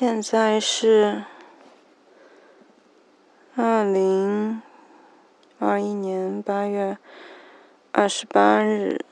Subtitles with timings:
[0.00, 1.24] 现在是
[3.56, 4.62] 二零
[5.58, 6.96] 二一年八月
[7.90, 9.04] 二十八日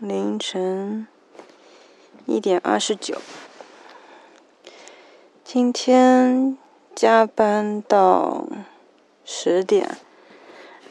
[0.00, 1.06] 凌晨
[2.26, 3.22] 一点二十九。
[5.44, 6.58] 今天
[6.92, 8.48] 加班到
[9.24, 9.96] 十点，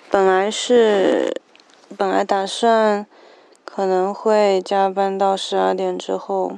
[0.09, 1.41] 本来是
[1.97, 3.05] 本来打算
[3.65, 6.57] 可能会加班到十二点之后。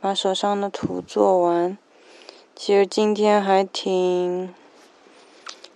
[0.00, 1.76] 把手上的图做完，
[2.54, 4.54] 其实今天还挺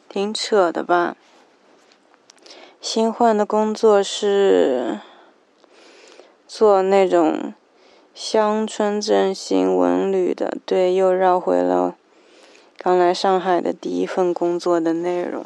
[0.09, 1.17] 挺扯的吧。
[2.81, 5.01] 新换的工作是
[6.47, 7.53] 做那种
[8.15, 11.97] 乡村振兴文旅的，对，又绕回了
[12.79, 15.45] 刚来上海的第一份工作的内容。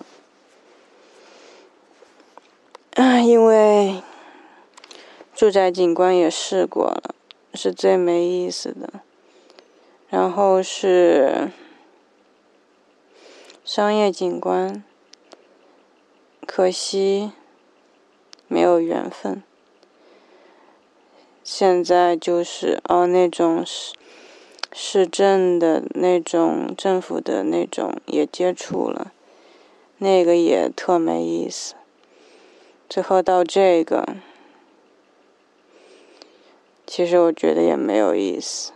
[2.95, 4.03] 啊，因为
[5.35, 7.15] 住宅景观也试过了。
[7.55, 9.01] 是最没意思的，
[10.09, 11.51] 然后是
[13.65, 14.83] 商业景观，
[16.47, 17.33] 可惜
[18.49, 19.43] 没有缘分。
[21.45, 23.95] 现在就是哦，那种市
[24.73, 29.13] 市政的那种政府的那种也接触了，
[29.99, 31.75] 那个也特没意思。
[32.89, 34.17] 最后到这个。
[36.87, 38.73] 其实我觉得也没有意思，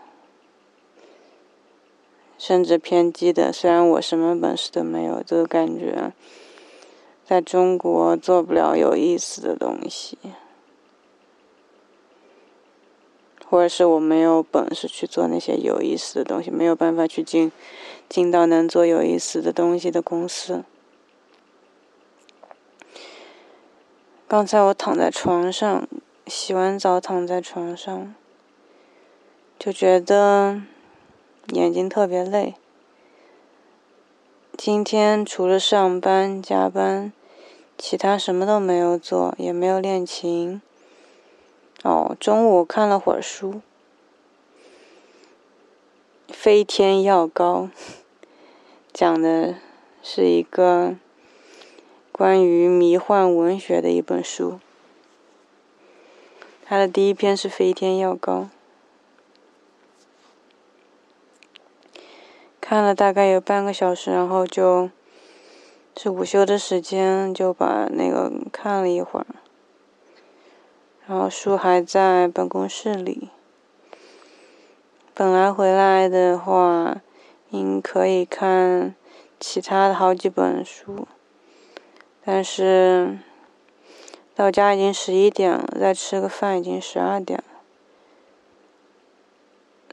[2.39, 3.53] 甚至偏激的。
[3.53, 6.13] 虽然我什么本事都没有，这个感觉，
[7.25, 10.19] 在中国做不了有意思的东西，
[13.47, 17.53] 或者是我没有本事去做那些有意思的东西，没有办法去进
[18.09, 20.65] 进到能做有意思的东西的公司。
[24.27, 25.87] 刚才我躺在床上。
[26.29, 28.15] 洗完澡躺在床上，
[29.59, 30.61] 就觉得
[31.49, 32.55] 眼睛特别累。
[34.57, 37.13] 今天除了上班加班，
[37.79, 40.61] 其他什么都没有做，也没有练琴。
[41.83, 43.55] 哦，中午看了会儿书，
[46.29, 47.71] 《飞天药膏》
[48.93, 49.55] 讲的
[50.03, 50.97] 是一个
[52.13, 54.61] 关于迷幻文学的一本书。
[56.71, 58.51] 他的第一篇是《飞天药膏》，
[62.61, 64.91] 看了大概有半个小时，然后就
[65.97, 69.27] 是午休的时间，就把那个看了一会儿，
[71.07, 73.31] 然后书还在办公室里。
[75.15, 77.01] 本来回来的话，
[77.49, 78.95] 应可以看
[79.41, 81.09] 其他的好几本书，
[82.23, 83.21] 但是。
[84.39, 87.45] 到家已经十一点了，再吃个饭已经十二点了，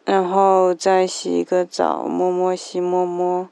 [0.06, 3.50] 然后再洗一个澡，摸摸西摸摸，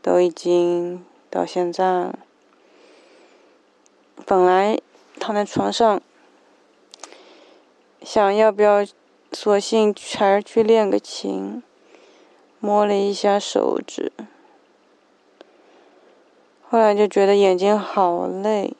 [0.00, 2.18] 都已经到现在了。
[4.24, 4.80] 本来
[5.20, 6.00] 躺在床上，
[8.00, 8.86] 想要不要
[9.32, 11.62] 索性还是去练个琴，
[12.58, 14.10] 摸了一下手指，
[16.70, 18.74] 后来就觉得眼睛好累。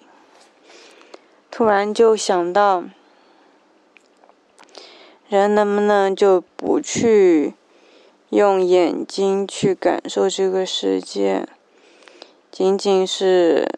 [1.55, 2.83] 突然就想到，
[5.29, 7.53] 人能不能就不去
[8.31, 11.47] 用眼睛去感受这个世界，
[12.51, 13.69] 仅仅是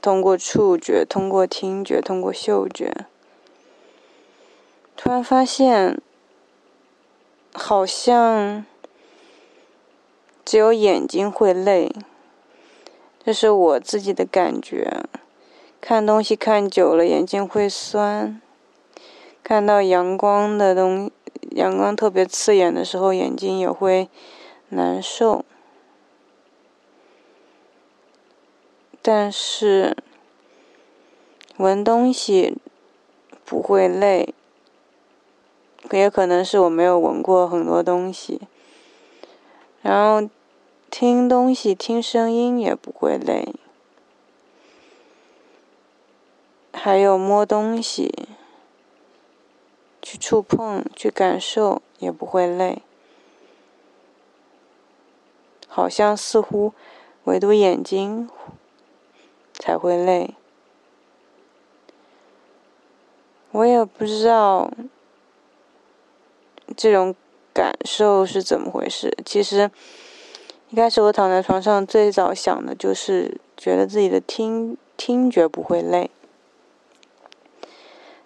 [0.00, 2.92] 通过触觉、通过听觉、通过嗅觉？
[4.96, 6.02] 突然发现，
[7.54, 8.66] 好像
[10.44, 11.94] 只有眼睛会累，
[13.24, 15.04] 这是我自己的感觉。
[15.82, 18.40] 看东西看久了，眼睛会酸；
[19.42, 21.10] 看到阳光的东，
[21.50, 24.08] 阳光特别刺眼的时候，眼睛也会
[24.68, 25.44] 难受。
[29.02, 29.96] 但是
[31.56, 32.56] 闻东西
[33.44, 34.32] 不会累，
[35.90, 38.40] 也可能是我没有闻过很多东西。
[39.82, 40.30] 然后
[40.88, 43.56] 听东西、听声音也不会累。
[46.72, 48.28] 还有摸东西，
[50.00, 52.82] 去触碰、去感受也不会累，
[55.68, 56.72] 好像似乎
[57.24, 58.28] 唯独眼睛
[59.52, 60.34] 才会累。
[63.52, 64.72] 我也不知道
[66.74, 67.14] 这种
[67.52, 69.14] 感受是怎么回事。
[69.26, 69.70] 其实
[70.70, 76.10] 一开始我躺在床上，最早想的就是觉得自己的听听觉不会累。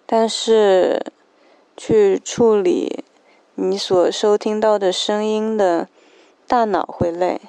[0.09, 1.11] 但是，
[1.75, 3.03] 去处理
[3.55, 5.89] 你所收听到的声音的
[6.47, 7.41] 大脑会累。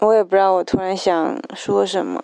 [0.00, 2.22] 我也不知道我突然想说什么。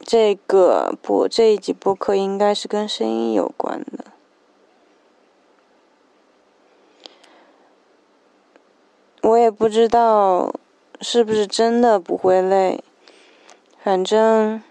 [0.00, 4.06] 这个播这一集播客应该是跟声音有关的。
[9.22, 10.52] 我也不知道
[11.00, 12.82] 是不是真的不会累。
[13.82, 14.62] 反正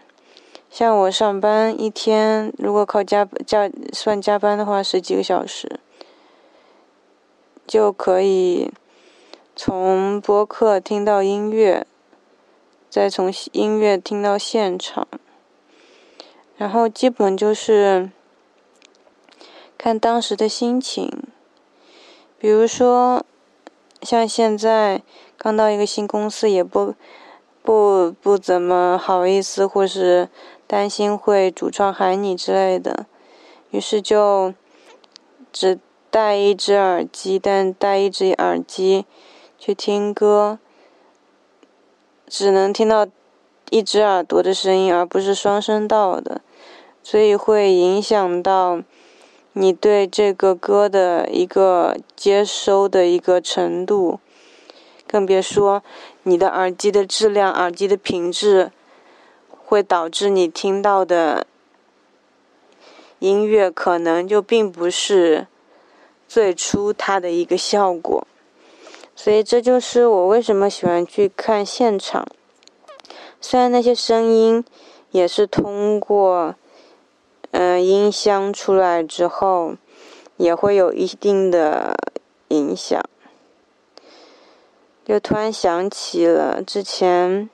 [0.70, 5.80] 像我上班一天，如果靠加加算加班的话，十几个小时
[7.66, 8.72] 就可以。
[9.62, 11.86] 从播客听到音乐，
[12.90, 15.06] 再从音乐听到现场，
[16.56, 18.10] 然后基本就是
[19.78, 21.12] 看当时的心情。
[22.38, 23.26] 比如说，
[24.02, 25.02] 像现在
[25.40, 26.94] 刚到一个新公司，也不
[27.64, 30.30] 不不怎么好意思，或是
[30.68, 33.08] 担心会主创喊你之类的，
[33.72, 34.54] 于是就
[35.52, 35.80] 只
[36.12, 39.06] 戴一只耳机，但戴一只耳机。
[39.62, 40.58] 去听歌，
[42.30, 43.06] 只能听到
[43.72, 46.40] 一只耳朵的声音，而不是双声道的，
[47.04, 48.82] 所以会影响到
[49.52, 54.22] 你对这个歌的一个接收的一个程度，
[55.12, 55.82] 更别说
[56.22, 58.72] 你的耳机的质量、耳机的品质，
[59.50, 61.48] 会导致你听到的
[63.18, 65.48] 音乐可能就并不是
[66.28, 68.28] 最初它的一个效果。
[69.16, 72.28] 所以这就是我为什么喜欢去看现场。
[73.42, 74.64] 虽然那些声音
[75.10, 76.54] 也是通过
[77.50, 79.74] 嗯音箱出来之后，
[80.38, 81.98] 也会有一定的
[82.50, 83.04] 影响。
[85.10, 87.50] 又突然想起了之前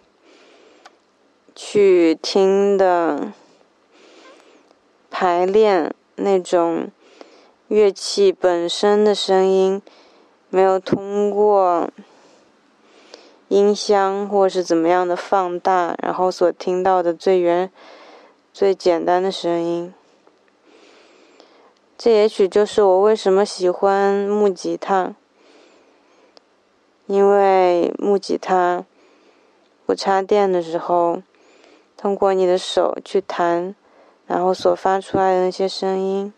[1.55, 3.31] 去听的
[5.09, 6.91] 排练那种
[7.69, 9.81] 乐器本身的声音。
[10.49, 11.89] 没有通过
[13.47, 17.71] 音箱或是怎么样的放大，然后所听到的最原、
[18.53, 19.93] 最简单的声音。
[21.97, 25.15] 这也许就是我为什么喜欢木吉他，
[27.07, 28.85] 因为木吉他
[29.85, 31.21] 不插电的时候，
[31.95, 33.75] 通过你的手去弹，
[34.27, 36.33] 然后所发出来的那些声音，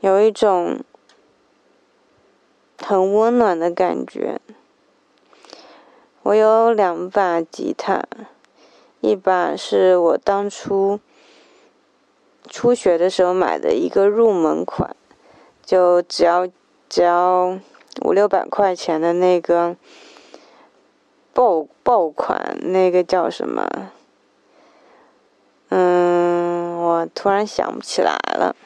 [0.00, 0.80] 有一种。
[2.82, 4.40] 很温暖的感觉。
[6.22, 8.02] 我有两把吉他，
[9.00, 10.98] 一把是我当初
[12.48, 14.96] 初学的时候买的一个入门款，
[15.62, 16.48] 就只要
[16.88, 17.60] 只要
[18.02, 19.76] 五六百块钱的那个
[21.32, 23.90] 爆爆款，那个叫什么？
[25.68, 28.56] 嗯，我突然想不起来了。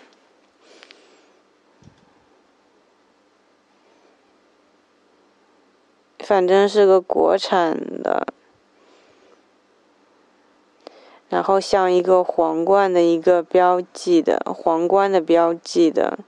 [6.21, 8.27] 反正是个国产的，
[11.29, 16.21] 然后像一个皇冠的一个标记的皇冠的标记的，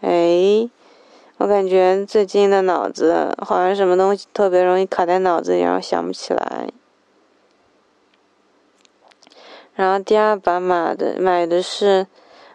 [0.00, 0.68] 哎，
[1.36, 6.68] 我感觉最近的脑子好像什么东西特别容易卡在脑子里，然后想不起来。
[9.74, 12.06] 然后第二把马的买的是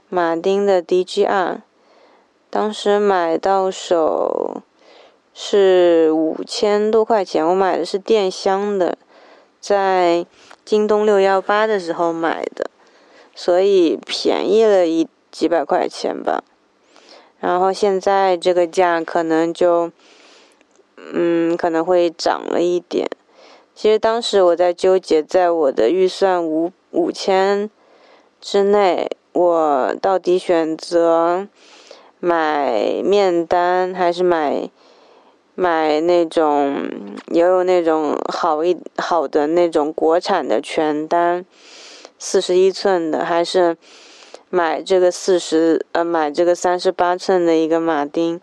[0.09, 1.61] 马丁的 DGR。
[2.49, 4.61] 当时买到手
[5.33, 8.97] 是五千多块钱，我买的是电箱的，
[9.59, 10.25] 在
[10.63, 12.69] 京东六幺八的时候买的，
[13.35, 16.43] 所以便宜了一几百块钱吧。
[17.45, 19.91] 然后现在这个价可能就，
[20.97, 23.07] 嗯，可能会涨了一点。
[23.75, 27.69] 其实当时我在纠结，在我的预算五五千
[28.41, 31.47] 之内，我到底选择。
[32.17, 34.67] 买面单还是买
[35.53, 36.89] 买那种
[37.27, 41.45] 也有那种好一好的那种国产的全单，
[42.17, 43.77] 四十一寸的，还是
[44.55, 48.39] 买这个四十呃买这个三十八寸的一个马丁。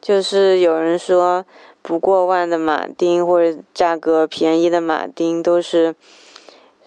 [0.00, 1.44] 就是有人说
[1.82, 5.94] 不过万的马丁或者价格便宜的马丁都是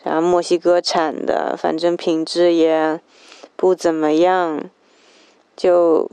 [0.03, 3.00] 啥墨西哥产的，反正品质也
[3.55, 4.69] 不怎么样。
[5.55, 6.10] 就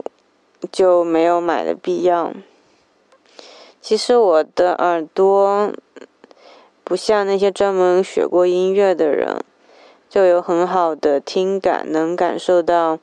[0.69, 2.33] 就没有买的必要。
[3.79, 5.71] 其实我的耳朵
[6.83, 9.37] 不像那些专门学过音乐的人，
[10.17, 12.97] 就有很好的听感，能感受到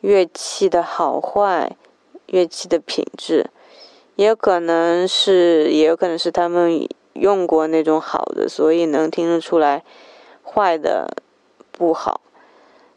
[0.00, 1.76] 乐器的好坏、
[2.24, 3.50] 乐器的品质。
[4.16, 9.84] 也可能是，也有可能是他们用过那种好的，所以能听得出来
[10.42, 11.14] 坏的
[11.70, 12.22] 不好。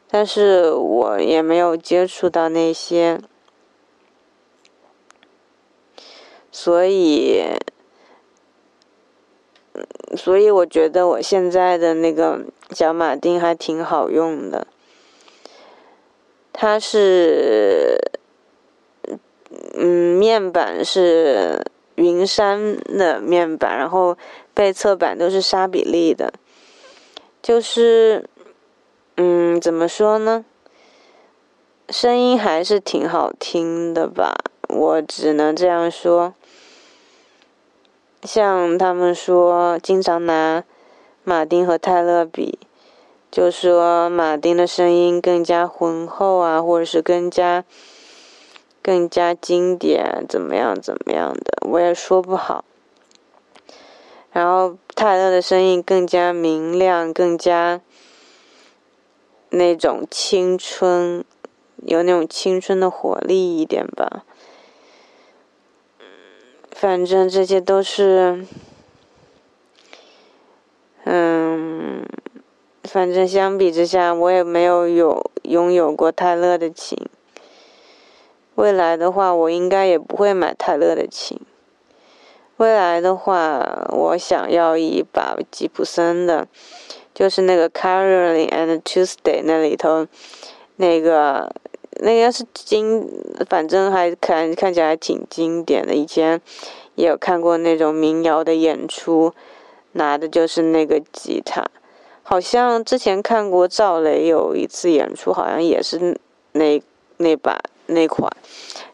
[0.09, 3.19] 但是我也没有接触到那些，
[6.49, 7.43] 所以，
[10.15, 12.41] 所以我觉得我现在的那个
[12.71, 14.67] 小马丁还挺好用的。
[16.53, 17.99] 它是，
[19.73, 21.65] 嗯，面板是
[21.95, 24.17] 云杉的面板，然后
[24.53, 26.33] 背侧板都是沙比利的，
[27.41, 28.29] 就是。
[29.17, 30.43] 嗯，怎么说呢？
[31.87, 34.35] 声音还是挺好听的吧，
[34.67, 36.33] 我只能这样说。
[38.25, 40.63] 像他们说，经常拿
[41.23, 42.57] 马丁和泰勒比，
[43.31, 47.63] 就说马丁的声音更加浑厚啊，或者是更加
[48.81, 52.65] 更加经典，怎么样怎么样的，我也说不好。
[54.31, 57.81] 然后泰勒的声音更加明亮，更加。
[59.51, 61.23] 那种青春，
[61.85, 64.24] 有那种青春的活力一点吧。
[66.77, 68.45] 反正这些都是，
[71.05, 72.05] 嗯，
[72.83, 76.99] 反正相比之下，我也没有有拥有过泰勒的琴。
[78.55, 81.39] 未来的话，我应该也不会买泰勒的琴。
[82.57, 86.45] 未来的话，我想要一把吉普森的。
[87.13, 90.05] 就是那个 Caroline and Tuesday 那里头，
[90.75, 91.55] 那个
[92.01, 93.09] 那个是经，
[93.49, 95.93] 反正还看看起来挺经典的。
[95.93, 96.41] 以前
[96.95, 99.33] 也有看过那种民谣的演出，
[99.93, 101.63] 拿的就是那个吉他。
[102.23, 106.17] 好像之前看过赵雷有一次演出，好像也是
[106.53, 106.81] 那
[107.17, 108.31] 那把那款，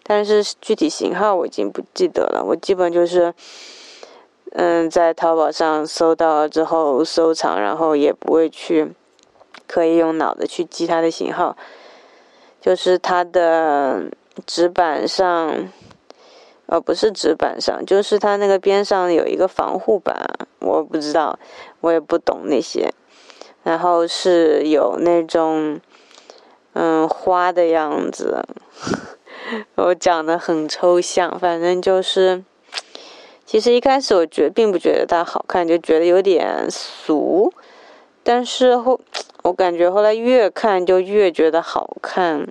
[0.04, 2.44] 但是具体型号我已经不记得了。
[2.46, 3.34] 我基本就是。
[4.54, 8.92] 嗯，在淘宝上搜到之后收藏，然后也不会去，
[9.66, 11.56] 可以用脑子去记它的型号。
[12.62, 14.06] 就是它的
[14.46, 15.70] 纸板上，
[16.68, 20.16] 呃，不是纸板上，就是它那个边上有一个防护板，
[20.60, 21.38] 我不知道，
[21.82, 22.94] 我也不懂那些。
[23.64, 25.82] 然后是有那种，
[26.74, 28.44] 嗯，花的样子，
[29.76, 32.44] 我讲的很抽象，反正就是。
[33.44, 37.52] 其实一开始我觉并不觉得它好看，就觉得有点俗。
[38.24, 38.98] 但是后，
[39.44, 42.48] 我感觉后来越看就越觉得好看。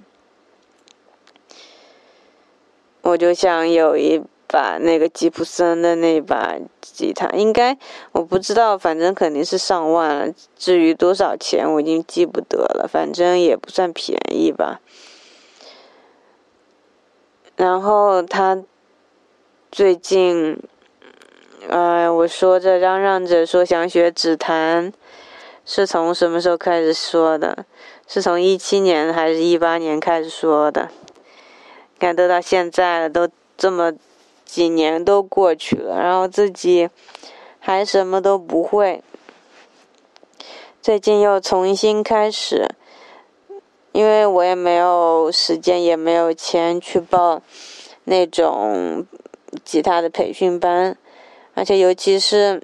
[3.02, 7.78] 我就想有一把那个吉普森的那把吉他，应该
[8.12, 10.34] 我不知道，反正肯定是上万了。
[10.56, 14.80] 至于多少钱，我已经记不得了，反正也不算便宜吧。
[17.56, 18.62] 然后他
[19.70, 20.58] 最近。
[21.68, 24.92] 哎，我说着嚷嚷着说想学指弹，
[25.72, 27.64] 是从什么时候开始说的？
[28.08, 30.90] 是从一七年还是一八年开始说的？
[31.96, 33.92] 看都到现在了，都这么
[34.44, 36.90] 几年都过去了，然后自己
[37.60, 39.00] 还什么都不会。
[40.82, 42.68] 最近又重新开始，
[43.92, 47.40] 因为我也没有时间，也没有钱去报
[48.02, 49.06] 那种
[49.62, 50.96] 吉他的培训班。
[51.54, 52.60] 而且，尤其是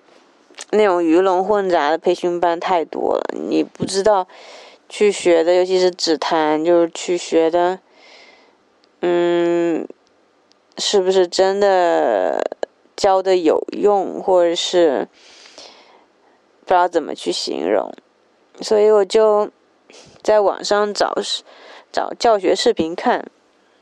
[0.70, 4.26] 那种鱼龙混杂的培训班太多了，你不知道
[4.88, 7.78] 去学的，尤其是指弹，就是去学的，
[9.00, 9.86] 嗯，
[10.78, 12.42] 是不是真的
[12.96, 15.08] 教的有用，或者是
[16.64, 17.92] 不知道怎么去形容，
[18.60, 19.50] 所以我就
[20.22, 21.14] 在网上找
[21.92, 23.30] 找教学视频看，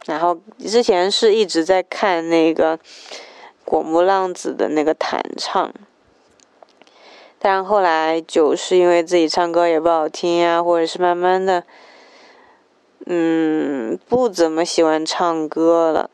[0.07, 2.79] 然后之前是一直在看那个。
[3.67, 5.73] 果木浪子的那个弹唱，
[7.47, 11.63] 但后来就是因为自己唱歌也不好听呀，或者是慢慢的，
[13.05, 16.09] 嗯，不怎么喜欢唱歌了，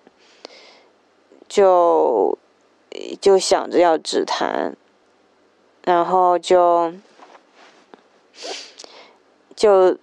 [1.49, 2.37] 就
[3.21, 4.75] 就想着要指弹，
[5.85, 6.93] 然后就
[9.55, 9.97] 就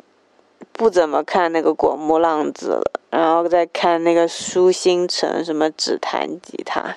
[0.71, 6.95] 不怎么看那个果木浪子了，然后再看那个苏星辰什么指弹吉他。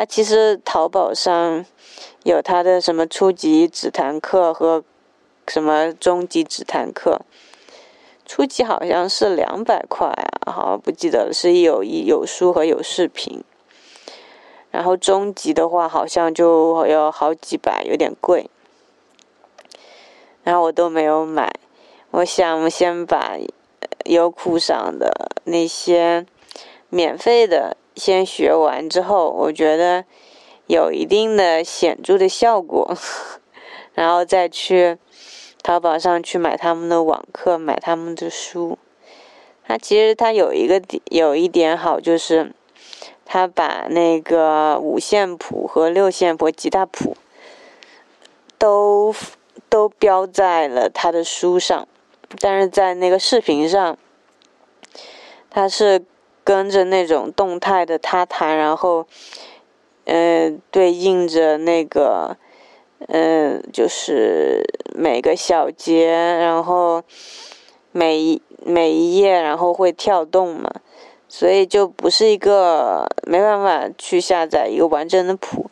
[0.00, 1.66] 他其实淘宝上
[2.22, 4.82] 有他的什么初级指弹课和
[5.46, 7.20] 什么中级指弹课，
[8.24, 13.44] 初级好像是两百块啊，好像不记得了，是有一有书和有视频。
[14.70, 18.48] 然后中级的话好像就要好几百，有点贵。
[20.42, 21.52] 然后我都没有买，
[22.12, 23.36] 我想先把
[24.06, 26.24] 优酷上的那些
[26.88, 27.76] 免费的。
[27.94, 30.04] 先学完之后，我觉得
[30.66, 32.96] 有一定的显著的效果，
[33.94, 34.96] 然后再去
[35.62, 38.78] 淘宝上去买他们的网课，买他们的书。
[39.66, 42.52] 它其实它有一个有一点好，就是
[43.24, 47.16] 它把那个五线谱和六线谱吉他谱
[48.58, 49.14] 都
[49.68, 51.86] 都标在了他的书上，
[52.40, 53.96] 但是在那个视频上，
[55.48, 56.04] 它是
[56.50, 59.06] 跟着那种动态的他弹，然后
[60.04, 62.36] 嗯对应着那个
[63.06, 67.04] 嗯就是每个小节，然后
[67.92, 68.42] 每一。
[68.62, 70.70] 每一页，然后会跳动嘛，
[71.26, 75.70] 所以就不是一个没办法去下载一个完整的谱。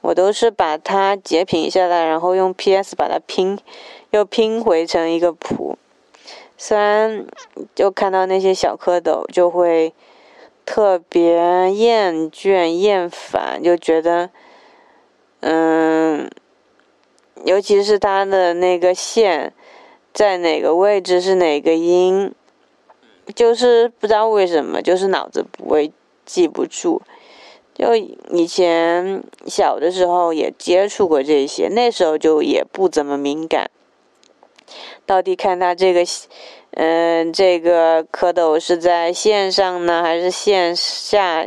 [0.00, 3.58] 我都是把它截屏下来，然后用 PS 把它拼，
[4.10, 5.76] 又拼回成一个谱。
[6.56, 7.26] 虽然
[7.74, 9.92] 就看到那些小蝌蚪，就会
[10.72, 14.30] 特别厌倦、厌烦，就觉得，
[15.40, 16.30] 嗯，
[17.44, 19.52] 尤其是它的那个线。
[20.12, 22.32] 在哪个位置是哪个音，
[23.34, 25.92] 就是不知道为什么，就是脑子不会
[26.24, 27.02] 记不住。
[27.74, 33.68] 就以前小的时候也接触过这些，那时候就也不怎么敏感。
[35.06, 36.02] 到底看它这个，
[36.72, 41.46] 嗯，这个蝌蚪是在线上呢，还是线下？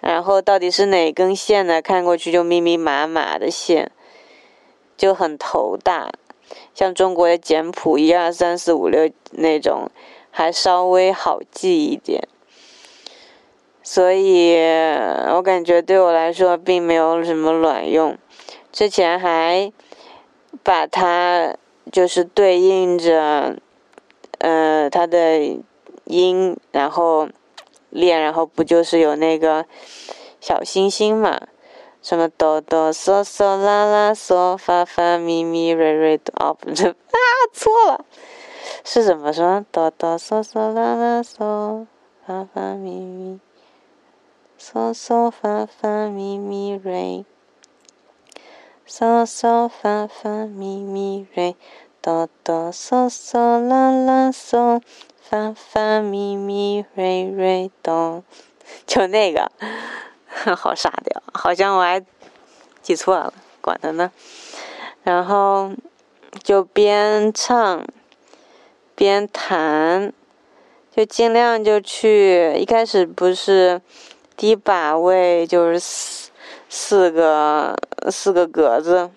[0.00, 1.80] 然后到底是哪根线呢？
[1.80, 3.92] 看过去就密密麻麻的线，
[4.96, 6.10] 就很头大。
[6.74, 9.90] 像中国的简谱一二三四五六那种，
[10.30, 12.26] 还稍微好记一点，
[13.82, 14.56] 所以
[15.34, 18.18] 我感觉对我来说并没有什么卵用。
[18.72, 19.72] 之前还
[20.62, 21.56] 把它
[21.90, 23.56] 就是对应着，
[24.38, 25.40] 呃，它的
[26.04, 27.28] 音，然后
[27.90, 29.66] 练，然后不就是有那个
[30.40, 31.40] 小星星嘛？
[32.02, 37.18] 什么哆哆嗦嗦啦啦嗦发发咪咪瑞瑞哆哦不对 啊
[37.52, 38.04] 错了，
[38.84, 39.64] 是怎么说？
[39.70, 41.86] 哆哆嗦嗦啦啦嗦
[42.26, 43.38] 发发咪咪
[44.58, 47.24] 嗦嗦发发咪咪瑞
[48.94, 51.56] 嗦嗦发发咪咪瑞
[52.02, 54.82] 哆哆嗦嗦啦啦嗦
[55.18, 58.22] 发发咪咪瑞瑞哆，
[58.86, 59.50] 就那个。
[60.54, 62.04] 好傻的，好像我还
[62.82, 64.12] 记错了，管他呢。
[65.04, 65.72] 然后
[66.42, 67.82] 就边唱
[68.94, 70.12] 边弹，
[70.94, 72.52] 就尽量就去。
[72.58, 73.80] 一开始不是
[74.36, 76.21] 低把位，就是
[76.74, 77.76] 四个
[78.10, 79.10] 四个格子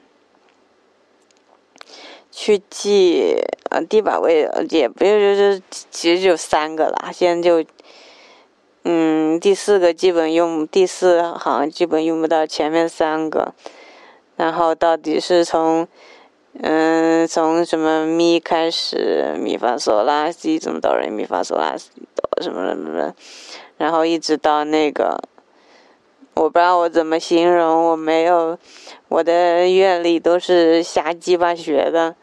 [2.29, 3.37] 去记。
[3.69, 7.09] 呃，低把位也不就是，其实就三个了。
[7.13, 7.65] 现在就。
[8.87, 13.55] 嗯，第四个基本用，第四行基本用不到前面三个，
[14.35, 15.87] 然后到底是从，
[16.61, 23.15] 嗯，从什么咪开始，咪发嗦拉西怎么哆来咪发嗦拉西哆什么什么的，
[23.77, 25.19] 然后一直到那个，
[26.36, 28.60] 我不知道我怎么形容，我没有，
[29.08, 32.15] 我的乐理都是瞎鸡巴学的，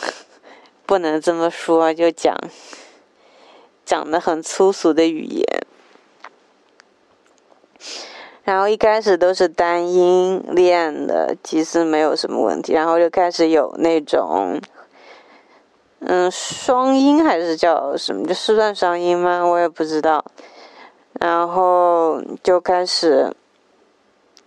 [0.86, 2.34] 不能这么说，就讲，
[3.84, 5.44] 讲的很粗俗的语言。
[8.42, 12.72] 然后一开始都是单音练的，其实没有什么问题。
[12.72, 14.58] 然后就开始有那种，
[15.98, 18.26] 嗯，双音还是叫什么？
[18.26, 19.44] 就是算双音吗？
[19.44, 20.24] 我也不知道。
[21.20, 23.34] 然后就开始，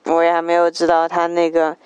[0.05, 1.77] 我也还没有知道它那个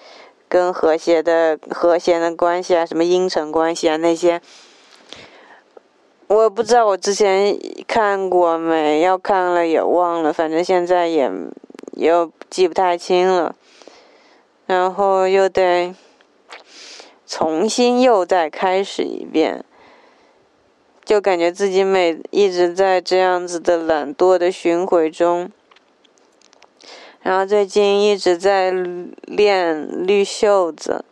[0.48, 4.41] 跟和谐的和弦的关系啊，什么音程关系啊那些，
[6.28, 6.86] 我不知道。
[6.86, 9.02] 我之前看过没？
[9.02, 10.32] 要看了也忘了。
[10.34, 11.32] 反正现在也。
[11.96, 13.56] 又记不太清了，
[14.65, 15.93] 然后又得
[17.28, 19.63] 重新又再开始一遍，
[21.04, 25.52] 就感觉自己每一直在这样子的懒惰的巡回中，
[27.22, 28.72] 然后最近一直在
[29.24, 31.06] 练绿袖子，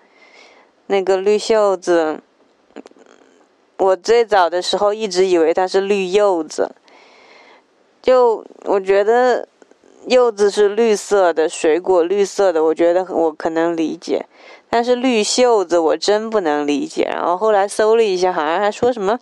[0.87, 2.21] 那个绿袖子，
[3.77, 6.71] 我最早的时候一直以为它是绿柚子，
[8.01, 9.47] 就我觉得。
[10.07, 14.25] 柚子是绿色的水果，绿色的，我觉得我可能理解，
[14.67, 17.03] 但是绿袖子我真不能理解。
[17.03, 19.19] 然后后来搜了一下，好像还说什么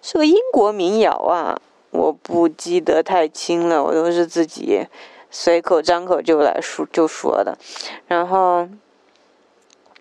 [0.00, 4.86] 是个英国民谣啊，我不记得太清了，我都是自己
[5.30, 7.58] 随口张口就来说就说的。
[8.06, 8.68] 然后，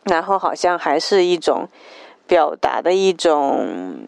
[0.03, 1.67] 然后好像还是一种
[2.25, 4.05] 表达的一种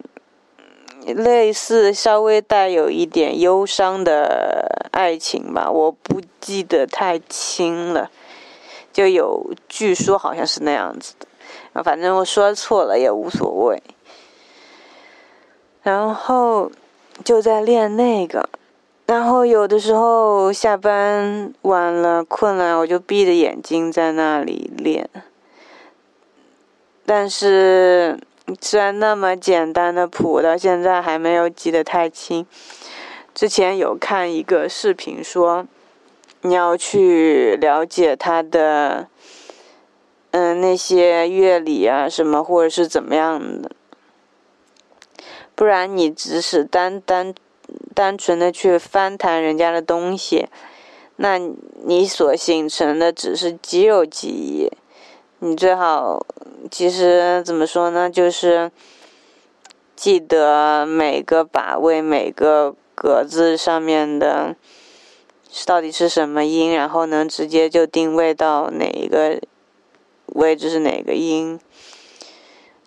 [1.05, 8.09] 类似稍微带有一点忧伤的爱情吧，我不记得太清了，
[8.93, 11.15] 就有据说好像是那样子
[11.73, 13.81] 的，反正我说错了也无所谓。
[15.89, 16.71] 然后
[17.23, 18.47] 就在练那个，
[19.07, 25.09] 然后有的时候下班晚了困了，我就闭着眼睛在那里练，
[27.05, 28.19] 但是。
[28.59, 32.47] 虽然那么简单的谱，到现在还没有记得太清。
[33.35, 35.67] 之前有看一个视频说，
[36.41, 39.07] 你要去了解它的，
[40.31, 43.69] 嗯，那些乐理啊什么，或者是怎么样的，
[45.59, 47.35] 不然你只是单单
[47.93, 50.47] 单纯的去翻弹人家的东西，
[51.17, 51.37] 那
[51.83, 54.71] 你所形成的只是肌肉记忆。
[55.39, 56.25] 你最好，
[56.71, 58.09] 其实怎么说呢？
[58.09, 58.71] 就是
[59.97, 64.55] 记得每个把位、每个格子上面的
[65.65, 69.41] 到底是什么音，然后能直接就定位到哪一个
[70.27, 71.59] 位置是哪个音。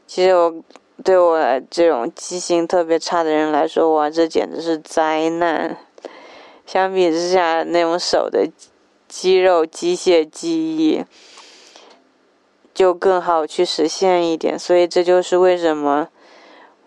[0.07, 0.63] 其实我
[1.05, 5.77] 对我这种记性特别差的人来说，哇，这简直是灾难！
[6.67, 8.49] 相比之下，那种手的
[9.09, 11.05] 肌肉机械记忆。
[12.75, 16.09] 就更好去实现一点，所以这就是为什么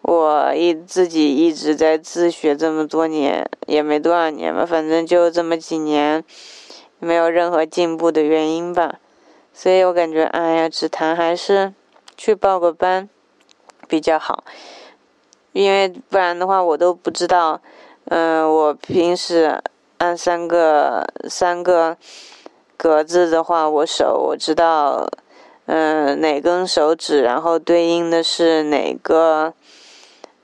[0.02, 6.24] 我一自己一直在自学这么多年，也没多少年吧，反正就这么几年，
[6.98, 8.96] 没有任何进步的原因吧。
[9.54, 11.72] 所以我感觉，哎呀，只弹还是
[12.18, 13.08] 去报个班
[13.88, 14.44] 比较好，
[15.54, 17.62] 因为不然的话，我都不知道，
[18.06, 19.62] 嗯，我平时
[19.98, 21.98] 按三个三个
[22.78, 25.08] 格子的话，我手我知道。
[25.68, 29.52] 嗯，哪根手指，然后对应的是哪个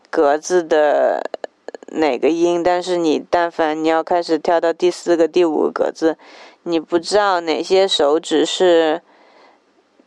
[0.10, 1.22] 格子的
[1.90, 2.64] 哪个音？
[2.64, 6.18] 但是你但凡你要开始跳到第四个、第五个格子，
[6.64, 9.04] 你不知道哪些手指是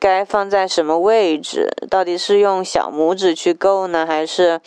[0.04, 4.60] 该放在什么位置，到底是用小拇指去够呢，还是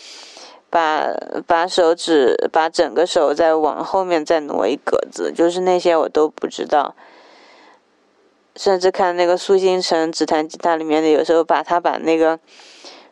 [0.68, 1.14] 把
[1.46, 5.32] 把手指把整个手再往后面再挪一格子？
[5.32, 6.96] 就是那些我都不知道。
[8.56, 12.40] 甚至看那个苏星辰指弹吉他里面的，有时候把他把那个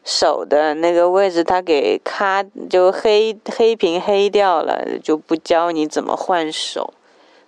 [0.03, 6.91] 手的那个位置他给咔就黑黑屏黑掉了，就不教你怎么换手，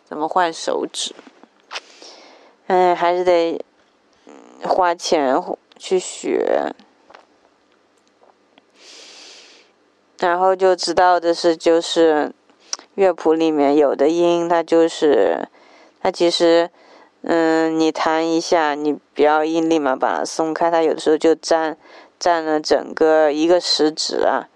[0.06, 1.16] 怎么换手指。
[2.68, 3.60] 哎，还是得
[4.64, 5.42] 花钱
[5.78, 6.74] 去学，
[10.20, 12.34] 然后就知道的是，就是
[12.96, 15.48] 乐谱里面有的音，它就是
[16.02, 16.70] 它其实。
[17.24, 21.76] 嗯，你弹一下，你不要一立马把它松开，它有的时候就占
[22.18, 24.48] 占了整个一个食指啊，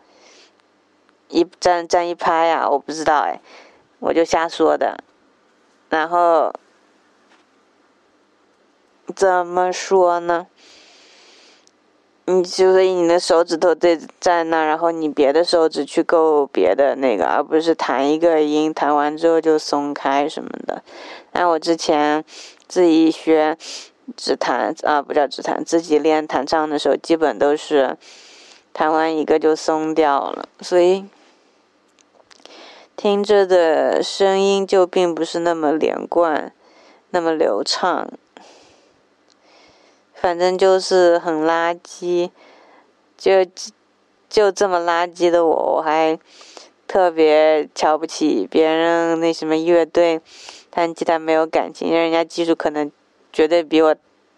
[1.28, 3.42] 一占占一拍呀，我不知道哎，
[4.00, 5.04] 我就瞎说的。
[5.90, 6.54] 然后
[9.12, 10.48] 怎么说呢？
[12.26, 20.84] 你就所以你的手指头在在那，然后你别的手指去够别的那个，而不是弹一个音，弹完之后就松开什么的。
[21.34, 22.24] 那我之前
[22.68, 23.58] 自己学
[24.16, 27.98] 指弹啊，不叫指弹，自己练弹唱的时候，基本都是
[28.72, 31.06] 弹完一个就松掉了，所以
[32.96, 36.54] 听着的声音就并不是那么连贯，
[37.10, 38.08] 那么流畅。
[40.22, 42.30] 反正就是很垃圾，
[43.18, 43.44] 就
[44.30, 46.20] 就这么垃圾的我，我还
[46.88, 50.22] 特别瞧不起别人那什么乐队
[50.70, 52.92] 弹吉他没有感情，人家技术可能
[53.34, 53.96] 绝对比我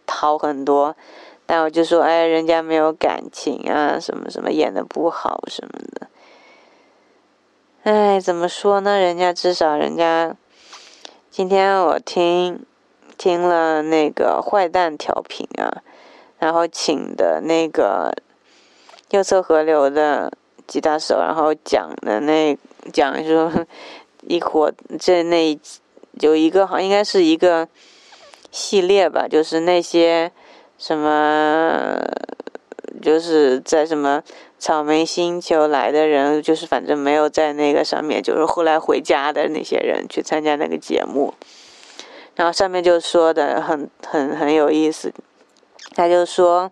[0.08, 0.96] 好很多，
[1.46, 6.08] 但我就说哎，人家没有感情啊，什么什么演的不好什么的，
[7.84, 8.98] 哎，怎么说呢？
[8.98, 10.34] 人家至少人家
[11.30, 12.65] 今天我听。
[13.23, 15.81] 听了那个坏蛋调频啊，
[16.39, 18.13] 然后请的那个
[19.12, 20.29] 右侧河流的
[20.67, 22.57] 吉他手，然后讲的那
[22.91, 23.49] 讲说
[24.27, 25.57] 一伙这那
[26.19, 27.65] 有一个好像应该是一个
[28.51, 30.29] 系列吧，就是那些
[30.77, 31.97] 什么
[33.01, 34.21] 就是在什么
[34.59, 41.33] 草莓星球来的人，就是反正没有在那个上面，就是后来回家的那些人去参加那个节目。
[42.36, 45.13] 然后上面就说的很很很有意思，
[45.96, 46.72] 他就说，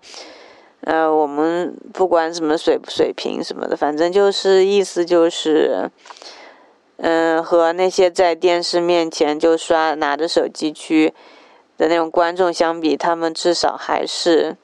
[0.82, 5.92] 呃，我们不管什么水水平什么的，反正就是意思就是，
[6.98, 11.14] 嗯，和那些在电视面前就刷拿着手机去
[11.78, 14.58] 的那种观众相比，他们至少还是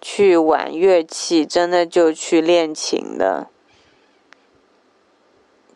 [0.00, 3.48] 去玩乐器，真的就去练琴的，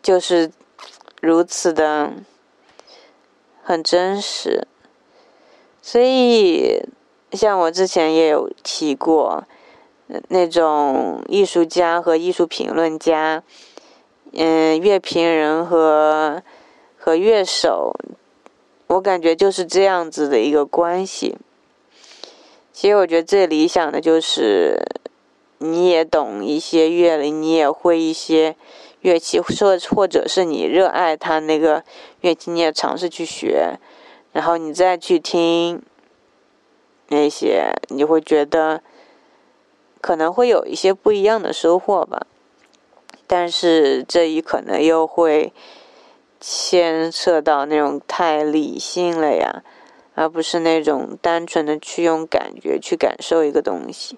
[0.01, 0.51] 就是
[1.21, 2.13] 如此的
[3.69, 4.67] 很真实。
[5.79, 6.81] 所以，
[7.33, 9.43] 像我之前也有提过，
[10.29, 13.43] 那种艺术家和艺术评论家，
[14.33, 16.41] 嗯，乐评人和
[16.97, 17.95] 和乐手，
[18.87, 21.37] 我感觉就是这样子的一个关系。
[22.73, 24.83] 其实我觉得最理想的就是，
[25.59, 28.55] 你也懂一些乐理，你也会一些
[29.01, 29.53] 乐器，或
[29.89, 31.83] 或者是你热爱它那个
[32.21, 33.79] 乐器，你也尝试去学。
[34.31, 35.81] 然后你再去听
[37.07, 38.83] 那些，你会觉得
[39.99, 42.27] 可能会有一些不一样的收获吧。
[43.25, 45.51] 但是这一可能又会
[46.39, 49.63] 牵涉到那种太理性了呀，
[50.15, 54.17] 而不是那种单纯的去用感觉去感受一个东西。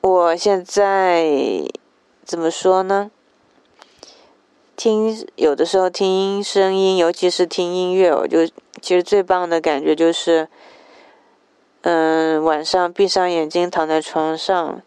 [0.00, 1.26] 我现在
[2.28, 3.10] 怎么说呢？
[4.76, 8.46] 听有的时候听声音，尤其是听音乐，我就
[8.82, 10.46] 其实最棒的感觉就是，
[11.80, 14.82] 嗯，晚上闭上眼睛躺在床上，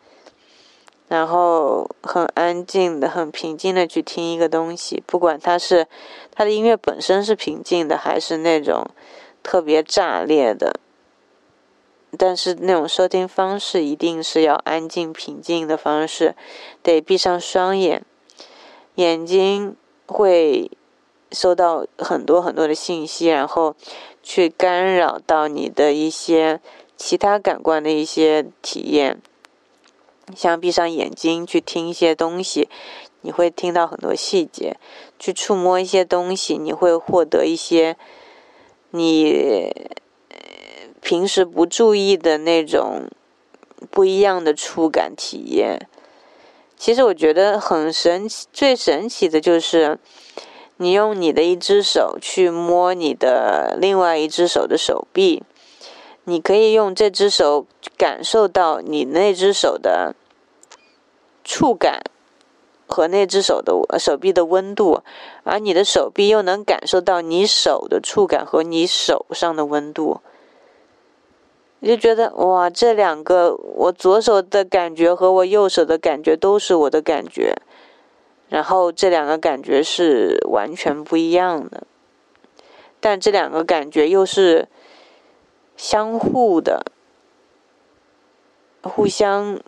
[1.07, 5.87] 然后很安静的、很平静的去听一个东西，不管它是
[6.35, 8.85] 它的音乐本身是平静的，还是那种
[9.41, 10.79] 特别炸裂的，
[12.17, 16.35] 但是那种收听方式一定是要安静平静的方式，
[16.81, 18.03] 得闭上双眼，
[18.95, 19.75] 眼睛。
[20.07, 20.69] 会
[21.31, 23.73] 收到很多很多的信息，然后
[24.21, 26.59] 去干扰到你的一些
[26.97, 29.21] 其他感官的一些体验。
[30.35, 32.67] 像闭上眼睛去听一些东西，
[33.21, 34.73] 你会听到很多细节；
[35.17, 37.95] 去触摸一些东西，你会获得一些
[38.89, 39.73] 你
[41.01, 43.09] 平时不注意的那种
[43.89, 45.87] 不一样的触感体验。
[46.77, 49.99] 其实我觉得很神奇，最神奇的就是，
[50.77, 55.43] 你用你的一只手去摸你的另外一只手的手臂，
[56.23, 60.15] 你可以用这只手感受到你那只手的
[61.43, 62.01] 触感
[62.87, 65.03] 和那只手的手臂的温度，
[65.43, 70.21] 而你的手臂又能感受到你手的触感和你手上的温度。
[71.81, 77.55] 我就觉得哇，这两个我左手的感觉和我右手的感觉都是我的感觉，
[78.49, 81.87] 然后这两个感觉是完全不一样的，
[82.99, 84.67] 但这两个感觉又是
[85.75, 86.85] 相互的，
[88.83, 89.59] 互相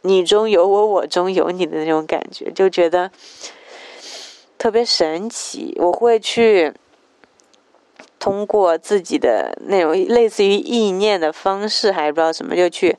[0.00, 3.10] 你中有我，我中有你的那种感觉，就觉得
[4.56, 5.76] 特别神奇。
[5.78, 6.72] 我会去。
[8.24, 12.96] 通过自己的那种类似于意念的方式，还不知道什么，就去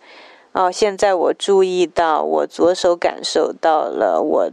[0.52, 0.72] 哦。
[0.72, 4.52] 现在我注意到，我左手感受到了我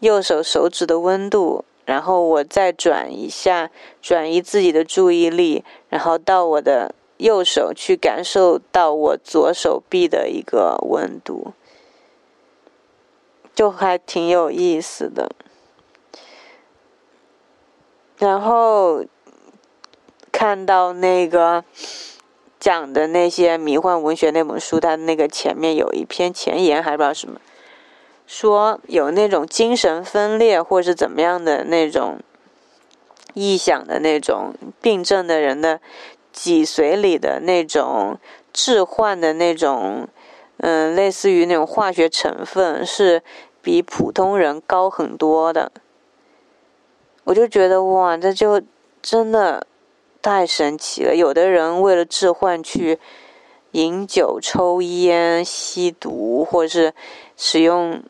[0.00, 3.70] 右手手指的温度，然后我再转一下，
[4.02, 11.52] 转移自己的注意力，然后到我的右手去感受到我左手臂的一个温度，
[13.54, 15.30] 就还挺有意思的。
[18.18, 19.04] 然后。
[20.36, 21.62] 看到那个
[22.58, 27.40] 讲的那些迷幻文学那本书，它那个前面有一篇前言，还不知道什么，
[28.26, 32.18] 说有那种精神分裂或是怎么样的那种
[33.34, 35.80] 臆想的那种病症的人的
[36.32, 38.18] 脊髓里的那种
[38.52, 40.08] 置换的那种，
[40.56, 43.22] 嗯，类似于那种化学成分是
[43.62, 45.70] 比普通人高很多的。
[47.22, 48.60] 我就觉得哇，这就
[49.00, 49.64] 真的。
[50.24, 51.14] 太神奇了！
[51.14, 52.98] 有的人为了置换去
[53.72, 56.94] 饮酒、抽烟、吸毒，或者是
[57.36, 58.02] 使用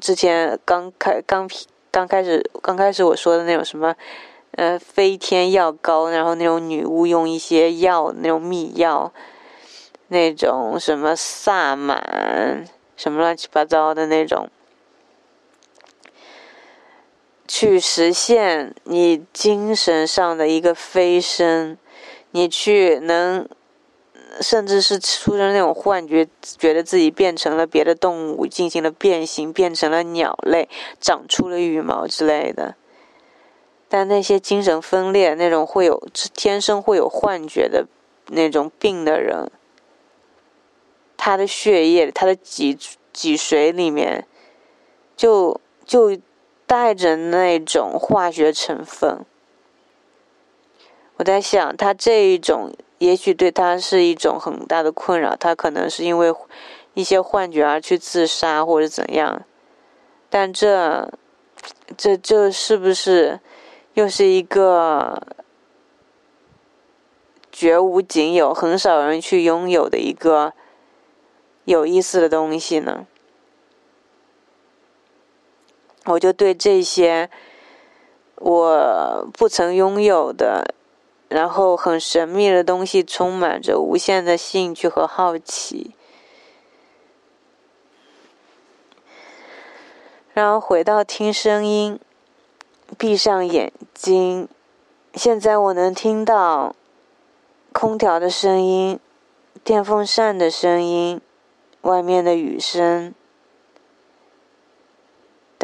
[0.00, 1.50] 之前刚开刚
[1.90, 3.96] 刚开始刚开始我说的那种什么
[4.52, 9.12] 呃飞天药膏，然后那种女巫用一些药那种秘药，
[10.06, 12.64] 那种什么萨满
[12.96, 14.48] 什么乱七八糟的那种。
[17.48, 21.78] 去实现你精神上的一个飞升，
[22.32, 23.48] 你去能，
[24.40, 30.68] 甚至是出现那种幻觉，觉得自己变成了别的动物，进行了变形，变成了鸟类，
[31.00, 32.74] 长出了羽毛之类的。
[33.88, 37.86] 但那些精神分裂、那种会有天生会有幻觉的
[38.28, 39.50] 那种病的人，
[41.16, 42.76] 他的血液、他的脊
[43.12, 44.26] 脊髓里面，
[45.16, 46.18] 就就。
[46.66, 49.24] 带着那种化学成分，
[51.16, 56.34] 我在想，他这一种也许对他是一种很大的困扰，他可能是因为
[56.94, 59.42] 一些幻觉而去自杀或者怎样，
[60.28, 61.12] 但这，
[61.96, 63.38] 这这是不是
[63.94, 65.22] 又是一个
[67.52, 70.52] 绝无仅有、很少人去拥有的一个
[71.64, 73.06] 有意思的东西呢？
[76.06, 77.28] 我就对这些
[78.36, 80.74] 我不曾拥有的，
[81.28, 85.94] 然后很神秘的东西充满着无限的兴趣和好奇。
[90.32, 91.98] 然后回到听声音，
[92.96, 94.48] 闭上眼睛。
[95.14, 96.76] 现在我能听到
[97.72, 99.00] 空调的声音、
[99.64, 101.20] 电风扇的声音、
[101.80, 103.14] 外面的雨声。